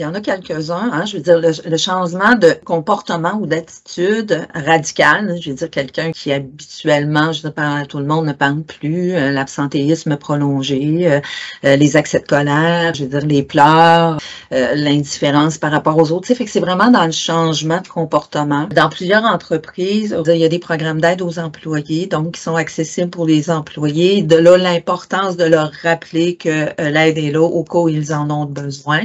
Il 0.00 0.02
y 0.02 0.06
en 0.06 0.14
a 0.14 0.20
quelques-uns, 0.20 0.90
hein, 0.92 1.04
je 1.06 1.18
veux 1.18 1.22
dire, 1.22 1.38
le, 1.38 1.76
changement 1.76 2.34
de 2.34 2.52
comportement 2.64 3.38
ou 3.40 3.46
d'attitude 3.46 4.44
radicale, 4.52 5.36
je 5.40 5.50
veux 5.50 5.54
dire, 5.54 5.70
quelqu'un 5.70 6.10
qui 6.10 6.32
habituellement, 6.32 7.30
je 7.30 7.44
veux 7.44 7.50
dire, 7.50 7.86
tout 7.86 7.98
le 8.00 8.04
monde 8.04 8.26
ne 8.26 8.32
parle 8.32 8.64
plus, 8.64 9.14
euh, 9.14 9.30
l'absentéisme 9.30 10.16
prolongé, 10.16 11.06
euh, 11.06 11.20
euh, 11.64 11.76
les 11.76 11.96
accès 11.96 12.18
de 12.18 12.26
colère, 12.26 12.92
je 12.92 13.04
veux 13.04 13.08
dire, 13.08 13.24
les 13.24 13.44
pleurs, 13.44 14.18
l'indifférence 14.50 15.58
par 15.58 15.70
rapport 15.70 15.96
aux 15.96 16.10
autres. 16.10 16.26
Fait 16.26 16.44
que 16.44 16.50
c'est 16.50 16.58
vraiment 16.58 16.90
dans 16.90 17.06
le 17.06 17.12
changement 17.12 17.80
de 17.80 17.86
comportement. 17.86 18.66
Dans 18.74 18.88
plusieurs 18.88 19.22
entreprises, 19.22 20.16
il 20.26 20.36
y 20.36 20.44
a 20.44 20.48
des 20.48 20.58
programmes 20.58 21.00
d'aide 21.00 21.22
aux 21.22 21.38
employés, 21.38 22.06
donc 22.06 22.32
qui 22.32 22.40
sont 22.40 22.56
accessibles 22.56 23.10
pour 23.10 23.26
les 23.26 23.48
employés. 23.48 24.22
De 24.24 24.34
là, 24.34 24.56
l'importance 24.56 25.36
de 25.36 25.44
leur 25.44 25.70
rappeler 25.84 26.34
que 26.34 26.70
l'aide 26.82 27.16
est 27.16 27.30
là 27.30 27.42
au 27.42 27.62
cas 27.62 27.78
où 27.78 27.88
ils 27.88 28.12
en 28.12 28.28
ont 28.30 28.46
besoin. 28.46 29.02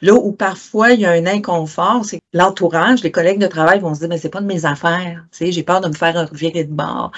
Là 0.00 0.14
parfois 0.32 0.92
il 0.92 1.00
y 1.00 1.06
a 1.06 1.10
un 1.10 1.26
inconfort, 1.26 2.04
c'est 2.04 2.20
l'entourage, 2.32 3.02
les 3.02 3.10
collègues 3.10 3.38
de 3.38 3.46
travail 3.46 3.80
vont 3.80 3.94
se 3.94 4.00
dire, 4.00 4.08
mais 4.08 4.18
c'est 4.18 4.28
pas 4.28 4.40
de 4.40 4.46
mes 4.46 4.64
affaires, 4.64 5.24
tu 5.32 5.38
sais, 5.38 5.52
j'ai 5.52 5.62
peur 5.62 5.80
de 5.80 5.88
me 5.88 5.94
faire 5.94 6.28
virer 6.32 6.64
de 6.64 6.72
bord. 6.72 7.12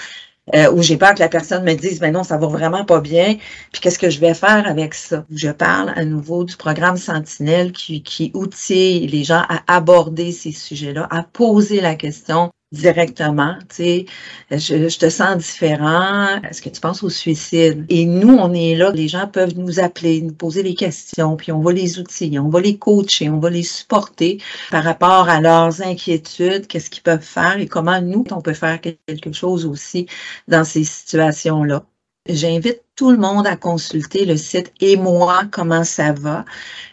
Euh, 0.55 0.73
ou 0.73 0.83
j'ai 0.83 0.97
peur 0.97 1.15
que 1.15 1.21
la 1.21 1.29
personne 1.29 1.63
me 1.65 1.75
dise, 1.75 2.01
mais 2.01 2.11
non, 2.11 2.25
ça 2.25 2.37
va 2.37 2.49
vraiment 2.49 2.85
pas 2.85 3.01
bien, 3.01 3.37
puis 3.73 3.81
qu'est-ce 3.81 3.99
que 3.99 4.11
je 4.11 4.19
vais 4.19 4.35
faire 4.35 4.67
avec 4.67 4.95
ça? 4.95 5.25
Je 5.31 5.51
parle 5.51 5.93
à 5.95 6.05
nouveau 6.05 6.45
du 6.45 6.57
programme 6.57 6.97
Sentinelle 6.97 7.73
qui, 7.73 8.03
qui 8.03 8.33
outille 8.35 9.07
les 9.07 9.23
gens 9.23 9.45
à 9.49 9.63
aborder 9.69 10.33
ces 10.33 10.53
sujets-là, 10.53 11.07
à 11.11 11.23
poser 11.23 11.81
la 11.81 11.95
question, 11.95 12.51
directement, 12.73 13.57
tu 13.69 13.77
sais, 13.77 14.07
je, 14.51 14.99
te 14.99 15.11
sens 15.11 15.39
différent, 15.39 16.41
est-ce 16.43 16.63
que 16.63 16.69
tu 16.69 16.81
penses 16.81 17.03
au 17.03 17.09
suicide? 17.09 17.85
Et 17.89 18.07
nous, 18.07 18.37
on 18.37 18.53
est 18.53 18.77
là, 18.77 18.91
les 18.93 19.09
gens 19.09 19.27
peuvent 19.27 19.59
nous 19.59 19.81
appeler, 19.81 20.21
nous 20.21 20.33
poser 20.33 20.63
des 20.63 20.75
questions, 20.75 21.37
puis 21.37 21.51
on 21.51 21.61
va 21.61 21.73
les 21.73 21.99
outiller, 21.99 22.39
on 22.39 22.49
va 22.49 22.61
les 22.61 22.79
coacher, 22.79 23.29
on 23.29 23.41
va 23.41 23.51
les 23.51 23.65
supporter 23.65 24.39
par 24.71 24.85
rapport 24.85 25.29
à 25.29 25.41
leurs 25.41 25.83
inquiétudes, 25.83 26.69
qu'est-ce 26.69 26.91
qu'ils 26.91 27.03
peuvent 27.03 27.21
faire 27.21 27.59
et 27.59 27.67
comment 27.67 28.01
nous, 28.01 28.25
on 28.31 28.41
peut 28.41 28.55
faire 28.55 28.81
quelque 28.81 29.33
chose 29.33 29.67
aussi 29.67 30.07
dans 30.47 30.65
ces 30.65 30.85
situations-là. 30.85 31.85
J'invite 32.29 32.83
tout 33.01 33.13
le 33.13 33.17
monde 33.17 33.47
à 33.47 33.57
consulter 33.57 34.27
le 34.27 34.37
site 34.37 34.75
Et 34.79 34.97
moi, 34.97 35.45
comment 35.51 35.85
ça 35.85 36.13
va. 36.13 36.45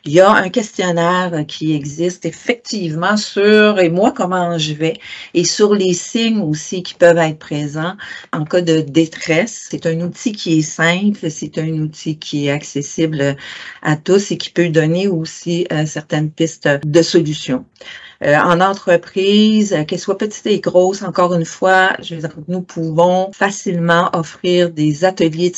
Il 0.06 0.13
y 0.13 0.22
a 0.22 0.32
un 0.32 0.48
questionnaire 0.48 1.43
qui 1.50 1.76
existe 1.76 2.26
effectivement 2.26 3.17
sur 3.17 3.78
Et 3.78 3.89
moi, 3.89 4.13
comment 4.13 4.58
je 4.58 4.72
vais 4.72 4.93
et 5.34 5.43
sur 5.43 5.76
les 5.76 5.93
signes 5.93 6.39
aussi 6.39 6.82
qui 6.82 6.93
peuvent 6.93 7.17
être 7.17 7.39
présents 7.39 7.98
en 8.32 8.46
cas 8.46 8.62
de 8.62 8.80
détresse. 8.80 9.67
C'est 9.70 9.86
un 9.86 10.00
outil 10.00 10.32
qui 10.32 10.60
est 10.60 10.62
simple, 10.62 11.30
c'est 11.30 11.58
un 11.58 11.74
outil 11.74 12.17
qui 12.17 12.48
est 12.48 12.52
accessible 12.52 13.36
à 13.82 13.98
tous 13.98 14.32
et 14.32 14.38
qui 14.38 14.52
peut 14.52 14.70
donner 14.70 15.10
aussi 15.10 15.67
euh, 15.74 15.86
certaines 15.86 16.32
pistes 16.32 16.70
de 16.86 17.02
solutions. 17.02 17.65
Euh, 18.24 18.36
en 18.36 18.62
entreprise, 18.62 19.74
euh, 19.74 19.84
qu'elle 19.84 20.00
soit 20.00 20.17
petite 20.17 20.48
et 20.48 20.60
grosse, 20.60 21.04
encore 21.04 21.36
une 21.36 21.46
fois, 21.46 21.91
nous 22.48 22.62
pouvons 22.62 23.32
facilement 23.32 24.10
offrir 24.13 24.72
des 24.72 25.06
ateliers 25.06 25.52
de 25.52 25.56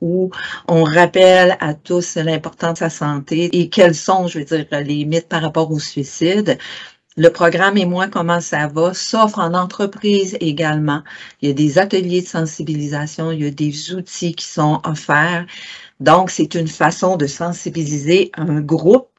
où 0.00 0.30
on 0.68 0.84
rappelle 0.84 1.56
à 1.60 1.74
tous 1.74 2.16
l'importance 2.16 2.74
de 2.74 2.78
sa 2.78 2.90
santé 2.90 3.48
et 3.58 3.68
quels 3.68 3.94
sont, 3.94 4.26
je 4.26 4.38
veux 4.40 4.44
dire, 4.44 4.66
les 4.84 5.04
mythes 5.04 5.28
par 5.28 5.42
rapport 5.42 5.70
au 5.70 5.78
suicide. 5.78 6.58
Le 7.16 7.28
programme 7.28 7.76
et 7.76 7.84
moi, 7.84 8.08
comment 8.08 8.40
ça 8.40 8.68
va, 8.68 8.94
s'offre 8.94 9.38
en 9.38 9.52
entreprise 9.52 10.36
également. 10.40 11.02
Il 11.42 11.48
y 11.48 11.50
a 11.50 11.54
des 11.54 11.78
ateliers 11.78 12.22
de 12.22 12.26
sensibilisation, 12.26 13.32
il 13.32 13.42
y 13.42 13.46
a 13.46 13.50
des 13.50 13.92
outils 13.92 14.34
qui 14.34 14.46
sont 14.46 14.80
offerts. 14.84 15.44
Donc, 16.00 16.30
c'est 16.30 16.54
une 16.54 16.68
façon 16.68 17.16
de 17.16 17.26
sensibiliser 17.26 18.32
un 18.34 18.60
groupe 18.60 19.11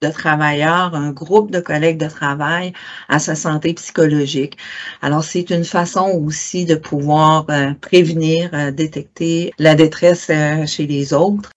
de 0.00 0.08
travailleurs, 0.10 0.94
un 0.94 1.10
groupe 1.10 1.50
de 1.50 1.60
collègues 1.60 1.98
de 1.98 2.08
travail 2.08 2.72
à 3.08 3.18
sa 3.18 3.34
santé 3.34 3.74
psychologique. 3.74 4.56
Alors, 5.02 5.24
c'est 5.24 5.50
une 5.50 5.64
façon 5.64 6.08
aussi 6.24 6.64
de 6.64 6.76
pouvoir 6.76 7.46
euh, 7.50 7.74
prévenir, 7.74 8.50
euh, 8.52 8.70
détecter 8.70 9.52
la 9.58 9.74
détresse 9.74 10.28
euh, 10.30 10.66
chez 10.66 10.86
les 10.86 11.12
autres. 11.12 11.50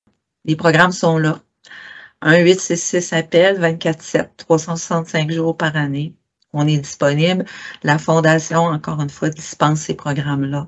Les 0.46 0.56
programmes 0.56 0.92
sont 0.92 1.18
là. 1.20 1.40
1-866 2.24 3.16
appel 3.16 3.60
24-7, 3.60 4.30
365 4.38 5.32
jours 5.32 5.56
par 5.58 5.76
année. 5.76 6.16
On 6.54 6.68
est 6.68 6.78
disponible. 6.78 7.46
La 7.84 7.98
Fondation, 7.98 8.66
encore 8.66 9.02
une 9.02 9.10
fois, 9.10 9.30
dispense 9.30 9.82
ces 9.82 9.94
programmes-là. 9.94 10.68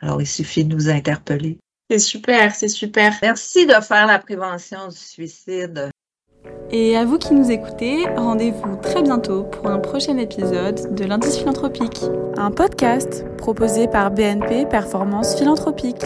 Alors, 0.00 0.22
il 0.22 0.26
suffit 0.26 0.64
de 0.64 0.74
nous 0.74 0.88
interpeller. 0.88 1.58
C'est 1.90 1.98
super, 1.98 2.54
c'est 2.54 2.68
super. 2.68 3.12
Merci 3.20 3.66
de 3.66 3.74
faire 3.74 4.06
la 4.06 4.18
prévention 4.18 4.88
du 4.88 4.96
suicide. 4.96 5.90
Et 6.70 6.96
à 6.96 7.04
vous 7.04 7.18
qui 7.18 7.34
nous 7.34 7.50
écoutez, 7.50 8.06
rendez-vous 8.16 8.76
très 8.76 9.02
bientôt 9.02 9.44
pour 9.44 9.68
un 9.68 9.78
prochain 9.78 10.16
épisode 10.18 10.94
de 10.94 11.04
l'Indice 11.04 11.38
philanthropique, 11.38 12.00
un 12.36 12.50
podcast 12.50 13.24
proposé 13.36 13.86
par 13.86 14.10
BNP 14.10 14.66
Performance 14.66 15.36
Philanthropique. 15.36 16.04